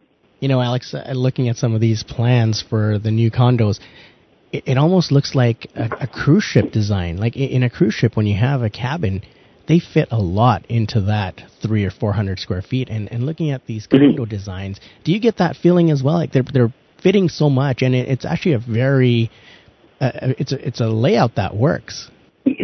You 0.41 0.49
know, 0.49 0.63
Alex, 0.63 0.95
uh, 0.95 1.13
looking 1.15 1.51
at 1.51 1.57
some 1.57 1.75
of 1.75 1.83
these 1.83 2.03
plans 2.03 2.65
for 2.67 2.99
the 2.99 3.11
new 3.11 3.31
condos, 3.31 3.79
it, 4.53 4.65
it 4.67 4.79
almost 4.79 5.13
looks 5.13 5.35
like 5.35 5.67
a, 5.75 5.91
a 6.01 6.07
cruise 6.07 6.45
ship 6.45 6.73
design. 6.73 7.19
Like 7.19 7.37
in 7.37 7.63
a 7.63 7.69
cruise 7.69 7.93
ship, 7.93 8.17
when 8.17 8.27
you 8.27 8.37
have 8.39 8.63
a 8.63 8.71
cabin, 8.71 9.23
they 9.69 9.79
fit 9.79 10.09
a 10.11 10.19
lot 10.19 10.65
into 10.71 11.03
that 11.03 11.43
three 11.63 11.85
or 11.85 11.91
four 11.91 12.15
hundred 12.15 12.39
square 12.39 12.63
feet. 12.63 12.89
And 12.89 13.13
and 13.13 13.27
looking 13.27 13.51
at 13.51 13.67
these 13.67 13.87
mm-hmm. 13.87 14.17
condo 14.17 14.25
designs, 14.25 14.81
do 15.05 15.13
you 15.13 15.21
get 15.21 15.37
that 15.39 15.57
feeling 15.57 15.91
as 15.91 16.03
well? 16.03 16.15
Like 16.15 16.33
they're 16.33 16.45
they're 16.51 16.75
fitting 17.03 17.29
so 17.29 17.51
much, 17.51 17.83
and 17.83 17.95
it, 17.95 18.09
it's 18.09 18.25
actually 18.25 18.55
a 18.55 18.59
very 18.59 19.31
uh, 20.01 20.11
it's 20.39 20.53
a, 20.53 20.67
it's 20.67 20.81
a 20.81 20.89
layout 20.89 21.35
that 21.37 21.55
works. 21.55 22.11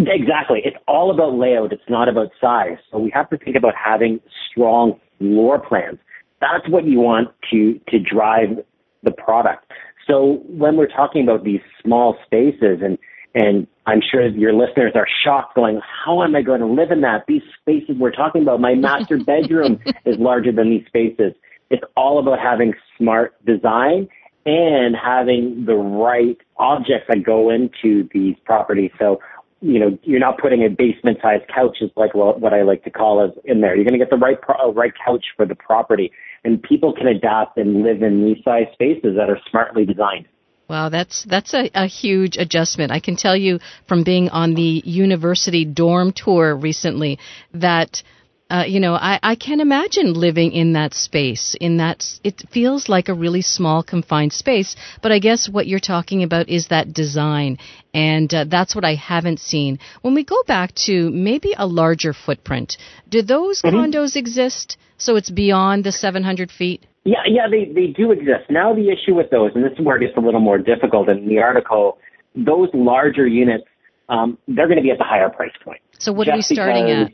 Exactly. 0.09 0.63
It's 0.65 0.77
all 0.89 1.11
about 1.11 1.35
layout. 1.35 1.73
It's 1.73 1.83
not 1.89 2.09
about 2.09 2.29
size. 2.41 2.79
So 2.91 2.99
we 2.99 3.11
have 3.15 3.29
to 3.31 3.39
think 3.39 3.57
about 3.57 3.75
having 3.75 4.21
strong 4.51 4.99
floor 5.19 5.59
plans. 5.59 5.99
That's 6.41 6.69
what 6.69 6.85
you 6.85 7.01
want 7.01 7.29
to 7.51 7.81
to 7.89 7.99
drive 7.99 8.65
the 9.03 9.13
product. 9.13 9.71
So 10.07 10.43
when 10.49 10.77
we're 10.77 10.89
talking 10.89 11.23
about 11.23 11.45
these 11.45 11.61
small 11.83 12.17
spaces 12.27 12.81
and 12.83 12.99
and 13.35 13.67
I'm 13.87 14.01
sure 14.03 14.27
your 14.29 14.53
listeners 14.53 14.93
are 14.95 15.07
shocked 15.25 15.55
going, 15.57 15.81
how 16.05 16.23
am 16.23 16.37
I 16.37 16.43
going 16.43 16.61
to 16.61 16.67
live 16.67 16.91
in 16.91 17.01
that? 17.01 17.25
These 17.27 17.43
spaces 17.61 17.97
we're 17.99 18.13
talking 18.13 18.43
about, 18.43 18.61
my 18.61 18.75
master 18.75 19.19
bedroom 19.27 19.81
is 20.05 20.17
larger 20.19 20.53
than 20.53 20.71
these 20.71 20.87
spaces. 20.87 21.33
It's 21.71 21.83
all 21.97 22.19
about 22.19 22.39
having 22.39 22.75
smart 22.99 23.35
design 23.47 24.09
and 24.45 24.95
having 24.97 25.65
the 25.67 25.75
right 25.75 26.37
objects 26.59 27.07
that 27.09 27.25
go 27.25 27.49
into 27.51 28.09
these 28.13 28.37
properties. 28.45 28.91
So, 28.99 29.21
you 29.63 29.79
know, 29.79 29.97
you're 30.03 30.21
not 30.21 30.39
putting 30.39 30.65
a 30.65 30.69
basement 30.69 31.19
sized 31.23 31.45
couch 31.49 31.79
is 31.81 31.91
like 31.97 32.15
what 32.15 32.53
I 32.53 32.63
like 32.63 32.83
to 32.85 32.91
call 32.91 33.25
it 33.25 33.33
in 33.45 33.61
there. 33.61 33.75
You're 33.75 33.85
going 33.85 33.99
to 33.99 34.05
get 34.05 34.11
the 34.11 34.17
right, 34.17 34.41
pro- 34.41 34.69
uh, 34.69 34.73
right 34.73 34.93
couch 35.07 35.25
for 35.37 35.47
the 35.47 35.55
property 35.55 36.13
and 36.45 36.63
people 36.63 36.93
can 36.93 37.07
adapt 37.07 37.57
and 37.57 37.83
live 37.83 38.03
in 38.03 38.25
these 38.25 38.43
size 38.45 38.67
spaces 38.73 39.17
that 39.17 39.31
are 39.31 39.39
smartly 39.51 39.85
designed. 39.85 40.27
Wow, 40.69 40.89
that's 40.89 41.25
that's 41.25 41.55
a, 41.55 41.71
a 41.75 41.87
huge 41.87 42.37
adjustment. 42.39 42.93
I 42.93 43.01
can 43.01 43.17
tell 43.17 43.37
you 43.37 43.59
from 43.87 44.05
being 44.05 44.31
on 44.31 44.55
the 44.55 44.83
university 44.85 45.65
dorm 45.65 46.13
tour 46.13 46.57
recently 46.57 47.19
that 47.53 48.03
uh, 48.53 48.65
you 48.65 48.81
know, 48.81 48.95
I, 48.95 49.19
I 49.23 49.35
can 49.35 49.61
imagine 49.61 50.13
living 50.13 50.53
in 50.53 50.75
that 50.75 50.93
space. 50.93 51.57
In 51.59 51.79
that, 51.79 52.05
it 52.23 52.43
feels 52.51 52.87
like 52.87 53.09
a 53.09 53.15
really 53.15 53.41
small, 53.41 53.83
confined 53.83 54.35
space. 54.35 54.77
But 55.01 55.11
I 55.11 55.21
guess 55.21 55.49
what 55.49 55.67
you're 55.67 55.81
talking 55.81 56.23
about 56.23 56.51
is 56.51 56.69
that 56.69 56.93
design, 56.93 57.57
and 57.95 58.33
uh, 58.33 58.45
that's 58.45 58.75
what 58.75 58.85
I 58.85 58.95
haven't 58.95 59.41
seen. 59.41 59.79
When 60.03 60.13
we 60.13 60.23
go 60.23 60.37
back 60.47 60.75
to 60.87 61.11
maybe 61.11 61.55
a 61.57 61.67
larger 61.67 62.13
footprint, 62.13 62.77
do 63.09 63.23
those 63.23 63.63
mm-hmm. 63.63 63.75
condos 63.75 64.17
exist? 64.17 64.77
So 64.99 65.17
it's 65.17 65.31
beyond 65.31 65.85
the 65.85 65.93
700 65.93 66.51
feet. 66.51 66.85
Yeah, 67.05 67.23
yeah, 67.27 67.49
they 67.51 67.73
they 67.73 67.87
do 67.87 68.13
exist. 68.13 68.51
Now 68.51 68.75
the 68.75 68.91
issue 68.91 69.15
with 69.15 69.31
those, 69.31 69.51
and 69.55 69.65
this 69.65 69.73
is 69.73 69.85
where 69.85 69.97
it 69.97 70.07
gets 70.07 70.17
a 70.17 70.21
little 70.21 70.41
more 70.41 70.59
difficult 70.59 71.09
in 71.09 71.27
the 71.27 71.39
article, 71.39 71.99
those 72.37 72.69
larger 72.75 73.27
units, 73.27 73.65
um, 74.09 74.39
they're 74.47 74.69
going 74.69 74.77
to 74.77 74.83
be 74.83 74.91
at 74.91 74.99
the 74.99 75.05
higher 75.05 75.29
price 75.29 75.51
point. 75.65 75.81
So 75.99 76.13
what 76.13 76.29
are 76.29 76.37
we 76.37 76.43
starting 76.43 76.91
at? 76.91 77.13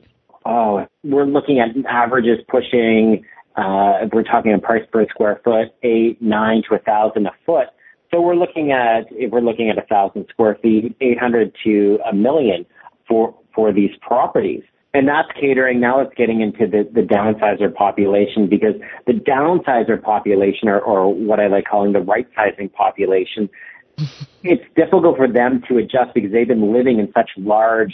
Oh, 0.48 0.86
we're 1.04 1.26
looking 1.26 1.60
at 1.60 1.68
averages 1.86 2.38
pushing. 2.48 3.22
Uh, 3.54 4.06
we're 4.10 4.22
talking 4.22 4.54
a 4.54 4.58
price 4.58 4.84
per 4.90 5.06
square 5.10 5.40
foot, 5.44 5.68
eight, 5.82 6.22
nine 6.22 6.62
to 6.68 6.76
a 6.76 6.78
thousand 6.78 7.26
a 7.26 7.32
foot. 7.44 7.66
So 8.10 8.22
we're 8.22 8.34
looking 8.34 8.72
at 8.72 9.04
if 9.10 9.30
we're 9.30 9.42
looking 9.42 9.68
at 9.68 9.76
a 9.76 9.82
thousand 9.82 10.26
square 10.30 10.56
feet, 10.62 10.96
eight 11.02 11.18
hundred 11.18 11.54
to 11.64 11.98
a 12.10 12.14
million 12.14 12.64
for 13.06 13.34
for 13.54 13.74
these 13.74 13.90
properties. 14.00 14.62
And 14.94 15.06
that's 15.06 15.28
catering. 15.38 15.80
Now 15.80 16.00
it's 16.00 16.14
getting 16.16 16.40
into 16.40 16.66
the, 16.66 16.88
the 16.94 17.02
downsizer 17.02 17.72
population 17.72 18.48
because 18.48 18.74
the 19.06 19.12
downsizer 19.12 20.02
population, 20.02 20.68
or, 20.68 20.80
or 20.80 21.12
what 21.12 21.40
I 21.40 21.48
like 21.48 21.66
calling 21.66 21.92
the 21.92 22.00
right 22.00 22.26
sizing 22.34 22.70
population, 22.70 23.50
it's 24.42 24.64
difficult 24.74 25.18
for 25.18 25.28
them 25.28 25.62
to 25.68 25.76
adjust 25.76 26.14
because 26.14 26.32
they've 26.32 26.48
been 26.48 26.72
living 26.72 27.00
in 27.00 27.12
such 27.12 27.28
large 27.36 27.92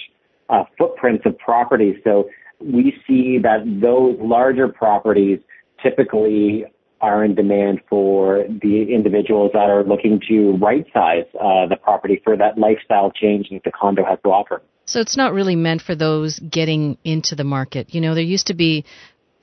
uh, 0.49 0.62
footprints 0.79 1.27
of 1.27 1.37
properties. 1.38 1.97
So 2.05 2.29
we 2.61 2.95
see 3.07 3.38
that 3.38 3.64
those 3.81 4.17
larger 4.21 4.69
properties 4.69 5.38
typically 5.83 6.64
are 7.01 7.25
in 7.25 7.35
demand 7.35 7.81
for 7.88 8.45
the 8.62 8.87
individuals 8.95 9.51
that 9.53 9.69
are 9.69 9.85
looking 9.85 10.21
to 10.29 10.53
right 10.57 10.87
size 10.93 11.25
uh, 11.35 11.67
the 11.67 11.77
property 11.77 12.21
for 12.25 12.37
that 12.37 12.57
lifestyle 12.57 13.11
change 13.11 13.49
that 13.51 13.62
the 13.64 13.73
condo 13.73 14.05
has 14.05 14.19
to 14.23 14.31
offer. 14.31 14.62
So 14.87 15.01
it's 15.01 15.17
not 15.17 15.33
really 15.33 15.57
meant 15.57 15.83
for 15.83 15.95
those 15.95 16.38
getting 16.38 16.99
into 17.05 17.35
the 17.35 17.45
market. 17.45 17.95
You 17.95 18.01
know, 18.01 18.14
there 18.14 18.23
used 18.23 18.47
to 18.49 18.55
be 18.55 18.85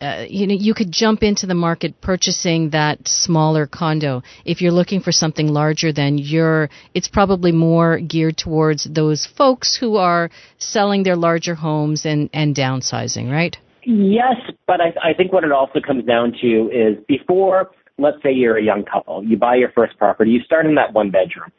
uh, 0.01 0.25
you 0.27 0.47
know 0.47 0.55
you 0.55 0.73
could 0.73 0.91
jump 0.91 1.23
into 1.23 1.45
the 1.45 1.55
market 1.55 2.01
purchasing 2.01 2.71
that 2.71 3.07
smaller 3.07 3.67
condo. 3.67 4.23
If 4.45 4.61
you're 4.61 4.71
looking 4.71 5.01
for 5.01 5.11
something 5.11 5.47
larger 5.47 5.91
then 5.91 6.17
you're 6.17 6.69
it's 6.93 7.07
probably 7.07 7.51
more 7.51 7.99
geared 7.99 8.37
towards 8.37 8.83
those 8.85 9.25
folks 9.25 9.75
who 9.75 9.97
are 9.97 10.29
selling 10.57 11.03
their 11.03 11.15
larger 11.15 11.55
homes 11.55 12.05
and 12.05 12.29
and 12.33 12.55
downsizing 12.55 13.31
right? 13.31 13.57
Yes 13.85 14.35
but 14.71 14.79
i 14.81 15.09
i 15.09 15.13
think 15.13 15.33
what 15.33 15.43
it 15.43 15.51
also 15.51 15.79
comes 15.85 16.05
down 16.05 16.33
to 16.41 16.69
is 16.71 16.97
before 17.07 17.71
let's 17.97 18.21
say 18.23 18.31
you're 18.31 18.57
a 18.57 18.63
young 18.63 18.83
couple 18.83 19.23
you 19.23 19.37
buy 19.37 19.55
your 19.55 19.71
first 19.71 19.97
property 19.97 20.31
you 20.31 20.41
start 20.41 20.65
in 20.65 20.75
that 20.75 20.93
one 20.93 21.11
bedroom 21.11 21.51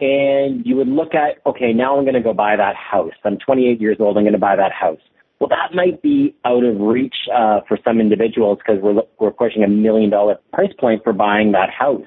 and 0.00 0.64
you 0.64 0.76
would 0.76 0.88
look 0.88 1.14
at 1.14 1.40
okay 1.44 1.72
now 1.72 1.96
i'm 1.96 2.04
going 2.04 2.14
to 2.14 2.20
go 2.20 2.32
buy 2.32 2.56
that 2.56 2.76
house. 2.76 3.12
I'm 3.24 3.38
28 3.38 3.80
years 3.80 3.96
old 4.00 4.16
i'm 4.16 4.22
going 4.22 4.32
to 4.32 4.38
buy 4.38 4.56
that 4.56 4.72
house 4.72 5.00
well, 5.42 5.48
that 5.48 5.74
might 5.74 6.00
be 6.02 6.36
out 6.44 6.62
of 6.62 6.78
reach 6.78 7.16
uh, 7.34 7.62
for 7.66 7.76
some 7.82 8.00
individuals 8.00 8.58
because 8.58 8.80
we're 8.80 9.02
we're 9.18 9.32
pushing 9.32 9.64
a 9.64 9.68
million 9.68 10.08
dollar 10.08 10.36
price 10.52 10.70
point 10.78 11.02
for 11.02 11.12
buying 11.12 11.50
that 11.50 11.68
house. 11.68 12.06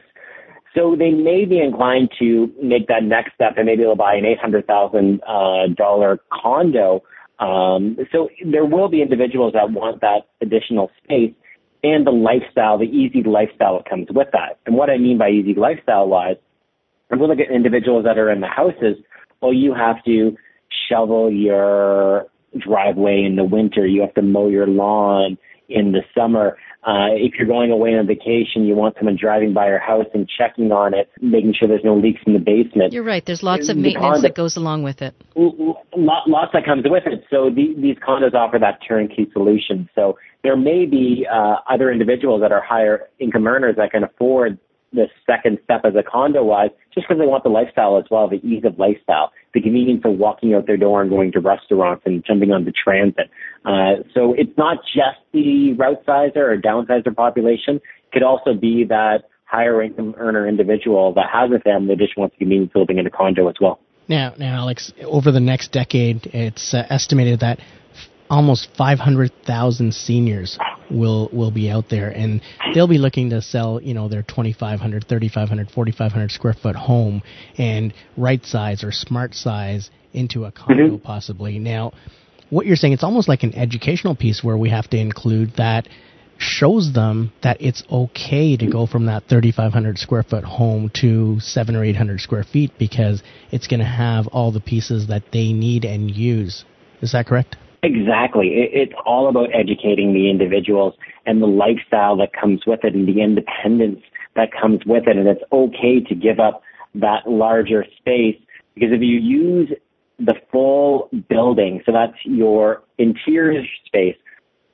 So 0.73 0.95
they 0.97 1.11
may 1.11 1.43
be 1.43 1.59
inclined 1.59 2.11
to 2.19 2.49
make 2.63 2.87
that 2.87 3.03
next 3.03 3.33
step, 3.33 3.55
and 3.57 3.65
maybe 3.65 3.83
they'll 3.83 3.97
buy 3.97 4.15
an 4.15 4.23
eight 4.23 4.39
hundred 4.39 4.67
thousand 4.67 5.19
uh, 5.27 5.67
dollar 5.75 6.21
condo. 6.31 7.03
Um, 7.39 7.97
so 8.09 8.29
there 8.45 8.63
will 8.63 8.87
be 8.87 9.01
individuals 9.01 9.51
that 9.51 9.69
want 9.69 9.99
that 9.99 10.27
additional 10.39 10.89
space 11.03 11.33
and 11.83 12.07
the 12.07 12.11
lifestyle, 12.11 12.77
the 12.77 12.85
easy 12.85 13.21
lifestyle 13.21 13.79
that 13.79 13.89
comes 13.89 14.07
with 14.11 14.29
that. 14.31 14.59
And 14.65 14.77
what 14.77 14.89
I 14.89 14.97
mean 14.97 15.17
by 15.17 15.29
easy 15.29 15.55
lifestyle 15.55 16.07
wise 16.07 16.37
And 17.09 17.19
we 17.19 17.27
look 17.27 17.39
at 17.39 17.53
individuals 17.53 18.05
that 18.05 18.17
are 18.17 18.31
in 18.31 18.39
the 18.39 18.47
houses, 18.47 18.95
well, 19.41 19.51
you 19.51 19.73
have 19.73 20.01
to 20.05 20.37
shovel 20.87 21.29
your 21.29 22.27
driveway 22.57 23.23
in 23.23 23.35
the 23.35 23.43
winter. 23.43 23.85
You 23.85 24.01
have 24.01 24.13
to 24.15 24.21
mow 24.21 24.47
your 24.47 24.67
lawn 24.67 25.37
in 25.69 25.91
the 25.91 26.01
summer. 26.15 26.57
Uh, 26.83 27.09
if 27.13 27.33
you're 27.37 27.47
going 27.47 27.71
away 27.71 27.95
on 27.95 28.05
vacation, 28.05 28.63
you 28.65 28.75
want 28.75 28.95
someone 28.97 29.17
driving 29.19 29.53
by 29.53 29.67
your 29.67 29.79
house 29.79 30.05
and 30.13 30.29
checking 30.29 30.71
on 30.71 30.93
it, 30.93 31.09
making 31.19 31.55
sure 31.57 31.67
there's 31.67 31.83
no 31.83 31.95
leaks 31.95 32.21
in 32.27 32.33
the 32.33 32.39
basement. 32.39 32.93
You're 32.93 33.03
right. 33.03 33.25
There's 33.25 33.41
lots 33.41 33.69
of 33.69 33.77
maintenance 33.77 34.21
that 34.21 34.35
goes 34.35 34.55
along 34.55 34.83
with 34.83 35.01
it. 35.01 35.15
Lots 35.35 36.53
that 36.53 36.63
comes 36.63 36.83
with 36.85 37.03
it. 37.07 37.23
So 37.31 37.49
the, 37.49 37.73
these 37.75 37.97
condos 37.97 38.35
offer 38.35 38.59
that 38.59 38.79
turnkey 38.87 39.27
solution. 39.33 39.89
So 39.95 40.19
there 40.43 40.55
may 40.55 40.85
be 40.85 41.25
uh, 41.31 41.55
other 41.67 41.91
individuals 41.91 42.41
that 42.41 42.51
are 42.51 42.61
higher 42.61 43.09
income 43.19 43.47
earners 43.47 43.77
that 43.77 43.91
can 43.91 44.03
afford 44.03 44.59
the 44.93 45.07
second 45.25 45.57
step 45.63 45.81
as 45.83 45.93
a 45.95 46.03
condo 46.03 46.43
wise, 46.43 46.69
just 46.93 47.07
because 47.07 47.19
they 47.19 47.27
want 47.27 47.43
the 47.43 47.49
lifestyle 47.49 47.97
as 47.97 48.05
well, 48.09 48.29
the 48.29 48.37
ease 48.47 48.63
of 48.63 48.77
lifestyle, 48.79 49.31
the 49.55 49.61
convenience 49.61 50.01
of 50.05 50.19
walking 50.19 50.53
out 50.53 50.67
their 50.67 50.77
door 50.77 51.01
and 51.01 51.09
going 51.09 51.31
to 51.31 51.39
restaurants 51.39 52.03
and 52.05 52.23
jumping 52.23 52.51
on 52.51 52.65
the 52.65 52.71
transit. 52.71 53.31
Uh, 53.63 54.03
so 54.13 54.35
it's 54.37 54.55
not 54.57 54.77
just 54.83 55.17
the 55.31 55.73
route 55.73 56.03
sizer 56.05 56.51
or 56.51 56.57
downsizer 56.57 57.15
population. 57.15 57.77
It 57.77 58.11
could 58.11 58.23
also 58.23 58.53
be 58.53 58.83
that 58.89 59.23
higher 59.45 59.81
income 59.81 60.13
earner 60.17 60.47
individual 60.47 61.13
that 61.13 61.27
has 61.31 61.49
a 61.51 61.59
family 61.61 61.95
that 61.95 61.99
just 61.99 62.17
wants 62.17 62.35
the 62.35 62.39
convenience 62.39 62.73
of 62.75 62.81
living 62.81 62.97
in 62.97 63.07
a 63.07 63.09
condo 63.09 63.47
as 63.47 63.55
well. 63.61 63.79
Now, 64.07 64.33
now, 64.37 64.57
Alex, 64.57 64.93
over 65.03 65.31
the 65.31 65.39
next 65.39 65.71
decade, 65.71 66.27
it's 66.27 66.73
uh, 66.73 66.85
estimated 66.89 67.39
that 67.39 67.59
almost 68.29 68.69
500,000 68.77 69.93
seniors 69.93 70.57
will 70.89 71.29
will 71.33 71.51
be 71.51 71.69
out 71.69 71.85
there 71.89 72.09
and 72.09 72.41
they'll 72.73 72.88
be 72.88 72.97
looking 72.97 73.31
to 73.31 73.41
sell 73.41 73.81
you 73.81 73.93
know 73.93 74.07
their 74.07 74.21
2500 74.21 75.07
3500 75.07 75.71
4500 75.71 76.31
square 76.31 76.53
foot 76.53 76.75
home 76.75 77.21
and 77.57 77.93
right 78.17 78.45
size 78.45 78.83
or 78.83 78.91
smart 78.91 79.33
size 79.33 79.89
into 80.13 80.45
a 80.45 80.51
condo 80.51 80.88
mm-hmm. 80.88 80.97
possibly. 80.97 81.59
Now 81.59 81.93
what 82.49 82.65
you're 82.65 82.75
saying 82.75 82.93
it's 82.93 83.03
almost 83.03 83.27
like 83.27 83.43
an 83.43 83.55
educational 83.55 84.15
piece 84.15 84.43
where 84.43 84.57
we 84.57 84.69
have 84.69 84.89
to 84.89 84.97
include 84.97 85.53
that 85.57 85.88
shows 86.38 86.91
them 86.93 87.31
that 87.43 87.61
it's 87.61 87.81
okay 87.89 88.57
to 88.57 88.69
go 88.69 88.85
from 88.85 89.05
that 89.05 89.23
3500 89.29 89.97
square 89.97 90.23
foot 90.23 90.43
home 90.43 90.91
to 90.93 91.39
7 91.39 91.75
or 91.75 91.83
800 91.83 92.19
square 92.19 92.43
feet 92.43 92.71
because 92.77 93.23
it's 93.51 93.67
going 93.67 93.79
to 93.79 93.85
have 93.85 94.27
all 94.27 94.51
the 94.51 94.59
pieces 94.59 95.07
that 95.07 95.23
they 95.31 95.53
need 95.53 95.85
and 95.85 96.11
use. 96.11 96.65
Is 97.01 97.13
that 97.13 97.25
correct 97.27 97.55
Exactly. 97.85 98.49
it's 98.73 98.93
all 99.05 99.29
about 99.29 99.49
educating 99.53 100.13
the 100.13 100.29
individuals 100.29 100.95
and 101.25 101.41
the 101.41 101.47
lifestyle 101.47 102.17
that 102.17 102.33
comes 102.33 102.61
with 102.65 102.83
it 102.83 102.95
and 102.95 103.07
the 103.07 103.21
independence 103.21 104.01
that 104.35 104.49
comes 104.51 104.79
with 104.85 105.07
it. 105.07 105.17
And 105.17 105.27
it's 105.27 105.43
okay 105.51 105.99
to 106.01 106.15
give 106.15 106.39
up 106.39 106.63
that 106.95 107.29
larger 107.29 107.85
space 107.97 108.37
because 108.73 108.89
if 108.91 109.01
you 109.01 109.19
use 109.19 109.71
the 110.17 110.33
full 110.51 111.09
building, 111.29 111.81
so 111.85 111.91
that's 111.91 112.17
your 112.23 112.83
interior 112.97 113.63
space 113.85 114.15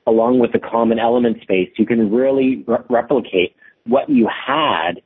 along 0.06 0.38
with 0.38 0.52
the 0.52 0.58
common 0.58 0.98
element 0.98 1.40
space, 1.42 1.70
you 1.76 1.86
can 1.86 2.10
really 2.10 2.64
re- 2.66 2.78
replicate 2.88 3.54
what 3.84 4.08
you 4.08 4.28
had 4.28 5.00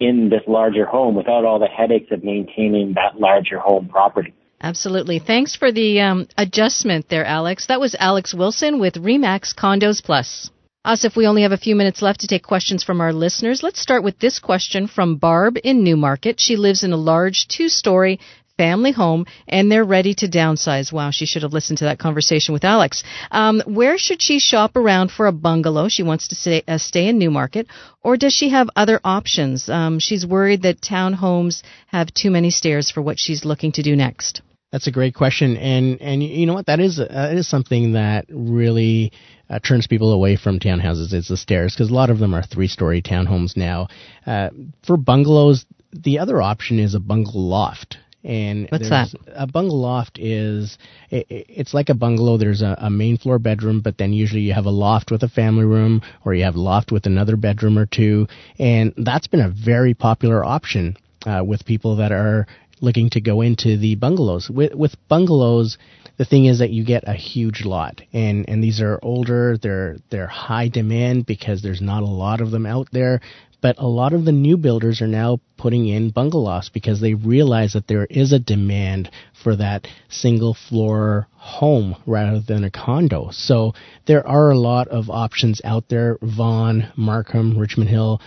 in 0.00 0.30
this 0.30 0.40
larger 0.48 0.86
home 0.86 1.14
without 1.14 1.44
all 1.44 1.58
the 1.58 1.66
headaches 1.66 2.10
of 2.10 2.24
maintaining 2.24 2.94
that 2.94 3.20
larger 3.20 3.58
home 3.58 3.88
property. 3.88 4.34
Absolutely. 4.62 5.18
Thanks 5.18 5.56
for 5.56 5.72
the 5.72 6.00
um, 6.00 6.28
adjustment 6.36 7.08
there, 7.08 7.24
Alex. 7.24 7.66
That 7.66 7.80
was 7.80 7.96
Alex 7.98 8.34
Wilson 8.34 8.78
with 8.78 8.94
Remax 8.94 9.54
Condos 9.54 10.02
Plus. 10.02 10.50
Asif, 10.86 11.16
we 11.16 11.26
only 11.26 11.42
have 11.42 11.52
a 11.52 11.58
few 11.58 11.76
minutes 11.76 12.02
left 12.02 12.20
to 12.20 12.26
take 12.26 12.42
questions 12.42 12.82
from 12.82 13.00
our 13.00 13.12
listeners. 13.12 13.62
Let's 13.62 13.80
start 13.80 14.02
with 14.02 14.18
this 14.18 14.38
question 14.38 14.86
from 14.86 15.16
Barb 15.16 15.56
in 15.62 15.84
Newmarket. 15.84 16.40
She 16.40 16.56
lives 16.56 16.84
in 16.84 16.92
a 16.92 16.96
large 16.96 17.48
two-story 17.48 18.18
family 18.56 18.92
home 18.92 19.24
and 19.48 19.72
they're 19.72 19.84
ready 19.84 20.12
to 20.14 20.28
downsize. 20.28 20.92
Wow, 20.92 21.10
she 21.10 21.24
should 21.24 21.42
have 21.42 21.54
listened 21.54 21.78
to 21.78 21.84
that 21.84 21.98
conversation 21.98 22.52
with 22.52 22.64
Alex. 22.64 23.02
Um, 23.30 23.62
where 23.66 23.96
should 23.96 24.20
she 24.20 24.38
shop 24.38 24.76
around 24.76 25.10
for 25.10 25.26
a 25.26 25.32
bungalow? 25.32 25.88
She 25.88 26.02
wants 26.02 26.28
to 26.28 26.34
stay, 26.34 26.62
uh, 26.68 26.76
stay 26.76 27.08
in 27.08 27.18
Newmarket, 27.18 27.66
or 28.02 28.18
does 28.18 28.34
she 28.34 28.50
have 28.50 28.68
other 28.76 29.00
options? 29.04 29.70
Um, 29.70 29.98
she's 29.98 30.26
worried 30.26 30.62
that 30.62 30.82
townhomes 30.82 31.62
have 31.86 32.12
too 32.12 32.30
many 32.30 32.50
stairs 32.50 32.90
for 32.90 33.00
what 33.00 33.18
she's 33.18 33.46
looking 33.46 33.72
to 33.72 33.82
do 33.82 33.96
next. 33.96 34.42
That's 34.72 34.86
a 34.86 34.92
great 34.92 35.14
question, 35.14 35.56
and 35.56 36.00
and 36.00 36.22
you 36.22 36.46
know 36.46 36.54
what? 36.54 36.66
That 36.66 36.78
is 36.78 36.98
that 36.98 37.34
is 37.34 37.48
something 37.48 37.94
that 37.94 38.26
really 38.28 39.12
uh, 39.48 39.58
turns 39.58 39.88
people 39.88 40.12
away 40.12 40.36
from 40.36 40.60
townhouses. 40.60 41.12
Is 41.12 41.26
the 41.26 41.36
stairs 41.36 41.74
because 41.74 41.90
a 41.90 41.94
lot 41.94 42.08
of 42.08 42.18
them 42.18 42.34
are 42.34 42.42
three-story 42.42 43.02
townhomes 43.02 43.56
now. 43.56 43.88
Uh, 44.24 44.50
for 44.86 44.96
bungalows, 44.96 45.66
the 45.92 46.20
other 46.20 46.40
option 46.40 46.78
is 46.78 46.94
a 46.94 47.00
bungalow 47.00 47.40
loft. 47.40 47.98
And 48.22 48.68
what's 48.70 48.90
that? 48.90 49.08
A 49.34 49.46
bungalow 49.46 49.80
loft 49.80 50.18
is 50.20 50.78
it, 51.10 51.26
it's 51.28 51.74
like 51.74 51.88
a 51.88 51.94
bungalow. 51.94 52.36
There's 52.36 52.62
a, 52.62 52.76
a 52.78 52.90
main 52.90 53.16
floor 53.16 53.40
bedroom, 53.40 53.80
but 53.80 53.98
then 53.98 54.12
usually 54.12 54.42
you 54.42 54.52
have 54.52 54.66
a 54.66 54.70
loft 54.70 55.10
with 55.10 55.24
a 55.24 55.28
family 55.28 55.64
room, 55.64 56.02
or 56.24 56.34
you 56.34 56.44
have 56.44 56.54
a 56.54 56.60
loft 56.60 56.92
with 56.92 57.06
another 57.06 57.36
bedroom 57.36 57.76
or 57.76 57.86
two, 57.86 58.28
and 58.58 58.92
that's 58.98 59.26
been 59.26 59.40
a 59.40 59.48
very 59.50 59.94
popular 59.94 60.44
option 60.44 60.96
uh, 61.26 61.42
with 61.44 61.64
people 61.64 61.96
that 61.96 62.12
are 62.12 62.46
looking 62.80 63.10
to 63.10 63.20
go 63.20 63.40
into 63.40 63.76
the 63.76 63.94
bungalows. 63.94 64.50
With, 64.50 64.74
with 64.74 64.96
bungalows, 65.08 65.78
the 66.16 66.24
thing 66.24 66.44
is 66.44 66.58
that 66.58 66.70
you 66.70 66.84
get 66.84 67.04
a 67.06 67.14
huge 67.14 67.64
lot, 67.64 68.02
and 68.12 68.46
and 68.48 68.62
these 68.62 68.80
are 68.80 68.98
older. 69.02 69.56
They're 69.56 69.96
they're 70.10 70.26
high 70.26 70.68
demand 70.68 71.24
because 71.24 71.62
there's 71.62 71.80
not 71.80 72.02
a 72.02 72.06
lot 72.06 72.40
of 72.40 72.50
them 72.50 72.66
out 72.66 72.88
there. 72.92 73.20
But 73.62 73.76
a 73.78 73.86
lot 73.86 74.14
of 74.14 74.24
the 74.24 74.32
new 74.32 74.56
builders 74.56 75.02
are 75.02 75.06
now 75.06 75.40
putting 75.58 75.86
in 75.86 76.10
bungalows 76.10 76.70
because 76.72 77.00
they 77.00 77.12
realize 77.14 77.74
that 77.74 77.86
there 77.86 78.06
is 78.06 78.32
a 78.32 78.38
demand 78.38 79.10
for 79.42 79.56
that 79.56 79.86
single 80.08 80.54
floor 80.54 81.28
home 81.32 81.96
rather 82.06 82.40
than 82.40 82.64
a 82.64 82.70
condo. 82.70 83.28
So 83.32 83.74
there 84.06 84.26
are 84.26 84.50
a 84.50 84.58
lot 84.58 84.88
of 84.88 85.10
options 85.10 85.60
out 85.62 85.88
there. 85.88 86.18
Vaughan, 86.22 86.88
Markham, 86.96 87.58
Richmond 87.58 87.90
Hill, 87.90 88.20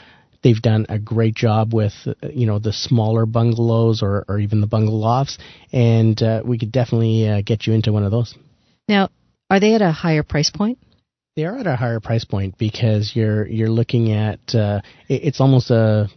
They've 0.44 0.62
done 0.62 0.86
a 0.90 1.00
great 1.00 1.36
job 1.36 1.74
with 1.74 1.94
uh, 2.06 2.28
you 2.28 2.46
know 2.46 2.60
the 2.60 2.74
smaller 2.74 3.26
bungalows 3.26 4.04
or, 4.04 4.26
or 4.28 4.40
even 4.40 4.62
the 4.62 4.68
bungalow 4.68 4.98
lofts, 4.98 5.38
and 5.72 6.22
uh, 6.22 6.42
we 6.46 6.58
could 6.58 6.72
definitely 6.72 7.28
uh, 7.28 7.42
get 7.42 7.66
you 7.66 7.74
into 7.74 7.92
one 7.92 8.04
of 8.04 8.12
those. 8.12 8.36
Now, 8.88 9.10
are 9.50 9.60
they 9.60 9.74
at 9.76 9.82
a 9.82 9.92
higher 9.92 10.24
price 10.24 10.50
point? 10.50 10.80
They 11.36 11.46
are 11.46 11.58
at 11.58 11.68
a 11.68 11.76
higher 11.76 12.00
price 12.00 12.26
point 12.26 12.58
because 12.58 13.14
you're 13.16 13.48
you're 13.48 13.70
looking 13.70 14.12
at 14.12 14.40
uh, 14.54 14.82
it, 15.08 15.24
it's 15.24 15.42
almost 15.42 15.72
a, 15.72 16.10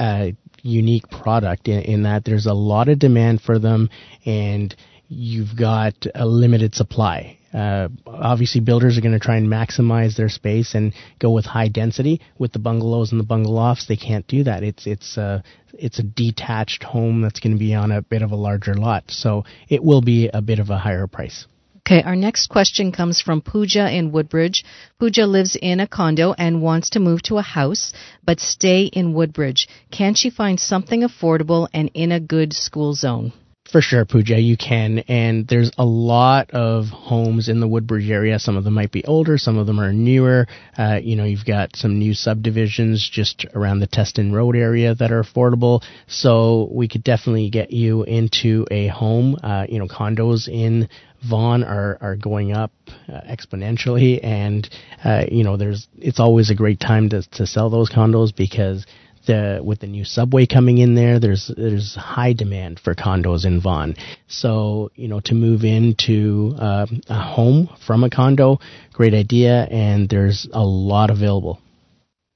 a 0.00 0.34
unique 0.62 1.08
product 1.10 1.68
in, 1.68 1.80
in 1.82 2.02
that 2.02 2.24
there's 2.24 2.46
a 2.46 2.54
lot 2.54 2.88
of 2.88 2.98
demand 2.98 3.40
for 3.40 3.58
them 3.58 3.90
and 4.24 4.74
you've 5.08 5.56
got 5.56 5.94
a 6.14 6.26
limited 6.26 6.74
supply. 6.74 7.37
Uh, 7.52 7.88
obviously, 8.06 8.60
builders 8.60 8.98
are 8.98 9.00
going 9.00 9.18
to 9.18 9.18
try 9.18 9.36
and 9.36 9.48
maximize 9.48 10.16
their 10.16 10.28
space 10.28 10.74
and 10.74 10.92
go 11.18 11.30
with 11.30 11.46
high 11.46 11.68
density. 11.68 12.20
With 12.38 12.52
the 12.52 12.58
bungalows 12.58 13.12
and 13.12 13.20
the 13.20 13.24
bungalofts, 13.24 13.86
they 13.86 13.96
can't 13.96 14.26
do 14.26 14.44
that. 14.44 14.62
It's 14.62 14.86
it's 14.86 15.16
a 15.16 15.42
it's 15.72 15.98
a 15.98 16.02
detached 16.02 16.82
home 16.82 17.22
that's 17.22 17.40
going 17.40 17.52
to 17.52 17.58
be 17.58 17.74
on 17.74 17.90
a 17.90 18.02
bit 18.02 18.22
of 18.22 18.32
a 18.32 18.36
larger 18.36 18.74
lot, 18.74 19.04
so 19.08 19.44
it 19.68 19.82
will 19.82 20.02
be 20.02 20.28
a 20.28 20.42
bit 20.42 20.58
of 20.58 20.70
a 20.70 20.78
higher 20.78 21.06
price. 21.06 21.46
Okay, 21.78 22.02
our 22.02 22.16
next 22.16 22.48
question 22.48 22.92
comes 22.92 23.22
from 23.22 23.40
Pooja 23.40 23.90
in 23.90 24.12
Woodbridge. 24.12 24.62
Pooja 24.98 25.26
lives 25.26 25.56
in 25.56 25.80
a 25.80 25.86
condo 25.86 26.34
and 26.34 26.60
wants 26.60 26.90
to 26.90 27.00
move 27.00 27.22
to 27.22 27.38
a 27.38 27.42
house, 27.42 27.94
but 28.22 28.40
stay 28.40 28.82
in 28.82 29.14
Woodbridge. 29.14 29.68
Can 29.90 30.12
she 30.12 30.28
find 30.28 30.60
something 30.60 31.00
affordable 31.00 31.66
and 31.72 31.90
in 31.94 32.12
a 32.12 32.20
good 32.20 32.52
school 32.52 32.92
zone? 32.92 33.32
For 33.70 33.82
sure, 33.82 34.06
Pooja, 34.06 34.40
you 34.40 34.56
can. 34.56 35.00
And 35.08 35.46
there's 35.46 35.70
a 35.76 35.84
lot 35.84 36.52
of 36.52 36.86
homes 36.86 37.50
in 37.50 37.60
the 37.60 37.68
Woodbridge 37.68 38.08
area. 38.08 38.38
Some 38.38 38.56
of 38.56 38.64
them 38.64 38.72
might 38.72 38.92
be 38.92 39.04
older, 39.04 39.36
some 39.36 39.58
of 39.58 39.66
them 39.66 39.78
are 39.78 39.92
newer. 39.92 40.46
Uh, 40.76 41.00
you 41.02 41.16
know, 41.16 41.24
you've 41.24 41.44
got 41.44 41.76
some 41.76 41.98
new 41.98 42.14
subdivisions 42.14 43.06
just 43.06 43.44
around 43.54 43.80
the 43.80 43.86
Teston 43.86 44.32
Road 44.32 44.56
area 44.56 44.94
that 44.94 45.12
are 45.12 45.22
affordable. 45.22 45.82
So 46.06 46.70
we 46.72 46.88
could 46.88 47.04
definitely 47.04 47.50
get 47.50 47.70
you 47.70 48.04
into 48.04 48.66
a 48.70 48.86
home. 48.86 49.36
Uh, 49.42 49.66
you 49.68 49.78
know, 49.78 49.86
condos 49.86 50.48
in 50.48 50.88
Vaughan 51.28 51.62
are, 51.62 51.98
are 52.00 52.16
going 52.16 52.52
up 52.52 52.72
uh, 53.08 53.20
exponentially, 53.28 54.22
and 54.22 54.68
uh, 55.04 55.24
you 55.30 55.42
know, 55.42 55.56
there's 55.56 55.88
it's 55.98 56.20
always 56.20 56.48
a 56.50 56.54
great 56.54 56.78
time 56.78 57.08
to 57.08 57.22
to 57.32 57.46
sell 57.46 57.70
those 57.70 57.90
condos 57.90 58.34
because 58.34 58.86
the 59.28 59.60
with 59.62 59.78
the 59.78 59.86
new 59.86 60.04
subway 60.04 60.46
coming 60.46 60.78
in 60.78 60.96
there, 60.96 61.20
there's 61.20 61.48
there's 61.56 61.94
high 61.94 62.32
demand 62.32 62.80
for 62.80 62.96
condos 62.96 63.44
in 63.44 63.60
Vaughan. 63.60 63.94
So 64.26 64.90
you 64.96 65.06
know 65.06 65.20
to 65.20 65.34
move 65.34 65.62
into 65.62 66.56
uh, 66.58 66.86
a 67.08 67.22
home 67.22 67.68
from 67.86 68.02
a 68.02 68.10
condo, 68.10 68.58
great 68.92 69.14
idea, 69.14 69.68
and 69.70 70.08
there's 70.08 70.48
a 70.52 70.64
lot 70.64 71.10
available. 71.10 71.60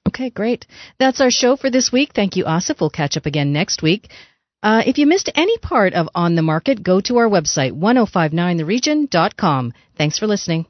Okay, 0.09 0.31
great. 0.31 0.67
That's 0.99 1.21
our 1.21 1.31
show 1.31 1.57
for 1.57 1.71
this 1.71 1.91
week. 1.91 2.11
Thank 2.15 2.37
you, 2.37 2.45
Asif. 2.45 2.81
We'll 2.81 2.91
catch 2.91 3.17
up 3.17 3.27
again 3.27 3.53
next 3.53 3.83
week. 3.83 4.09
Uh, 4.63 4.83
if 4.87 4.99
you 4.99 5.07
missed 5.07 5.31
any 5.35 5.59
part 5.59 5.95
of 5.95 6.09
On 6.15 6.37
the 6.37 6.43
Market, 6.43 6.85
go 6.85 7.01
to 7.01 7.17
our 7.17 7.29
website, 7.29 7.73
1059theregion.com. 7.73 9.73
Thanks 9.97 10.19
for 10.19 10.29
listening. 10.29 10.67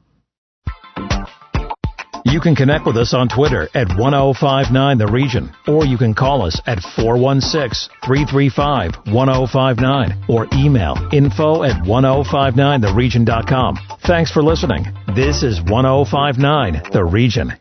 You 2.25 2.39
can 2.39 2.55
connect 2.55 2.85
with 2.85 2.95
us 2.95 3.13
on 3.13 3.27
Twitter 3.27 3.69
at 3.73 3.87
1059 3.97 4.97
The 4.97 5.07
Region, 5.07 5.51
or 5.67 5.85
you 5.85 5.97
can 5.97 6.13
call 6.13 6.41
us 6.43 6.61
at 6.65 6.79
416 6.95 7.93
335 8.03 9.13
1059 9.13 10.25
or 10.29 10.47
email 10.53 10.95
info 11.11 11.63
at 11.63 11.83
1059theregion.com. 11.83 13.77
Thanks 14.07 14.31
for 14.31 14.41
listening. 14.41 14.85
This 15.15 15.43
is 15.43 15.61
1059 15.61 16.81
The 16.91 17.03
Region. 17.03 17.53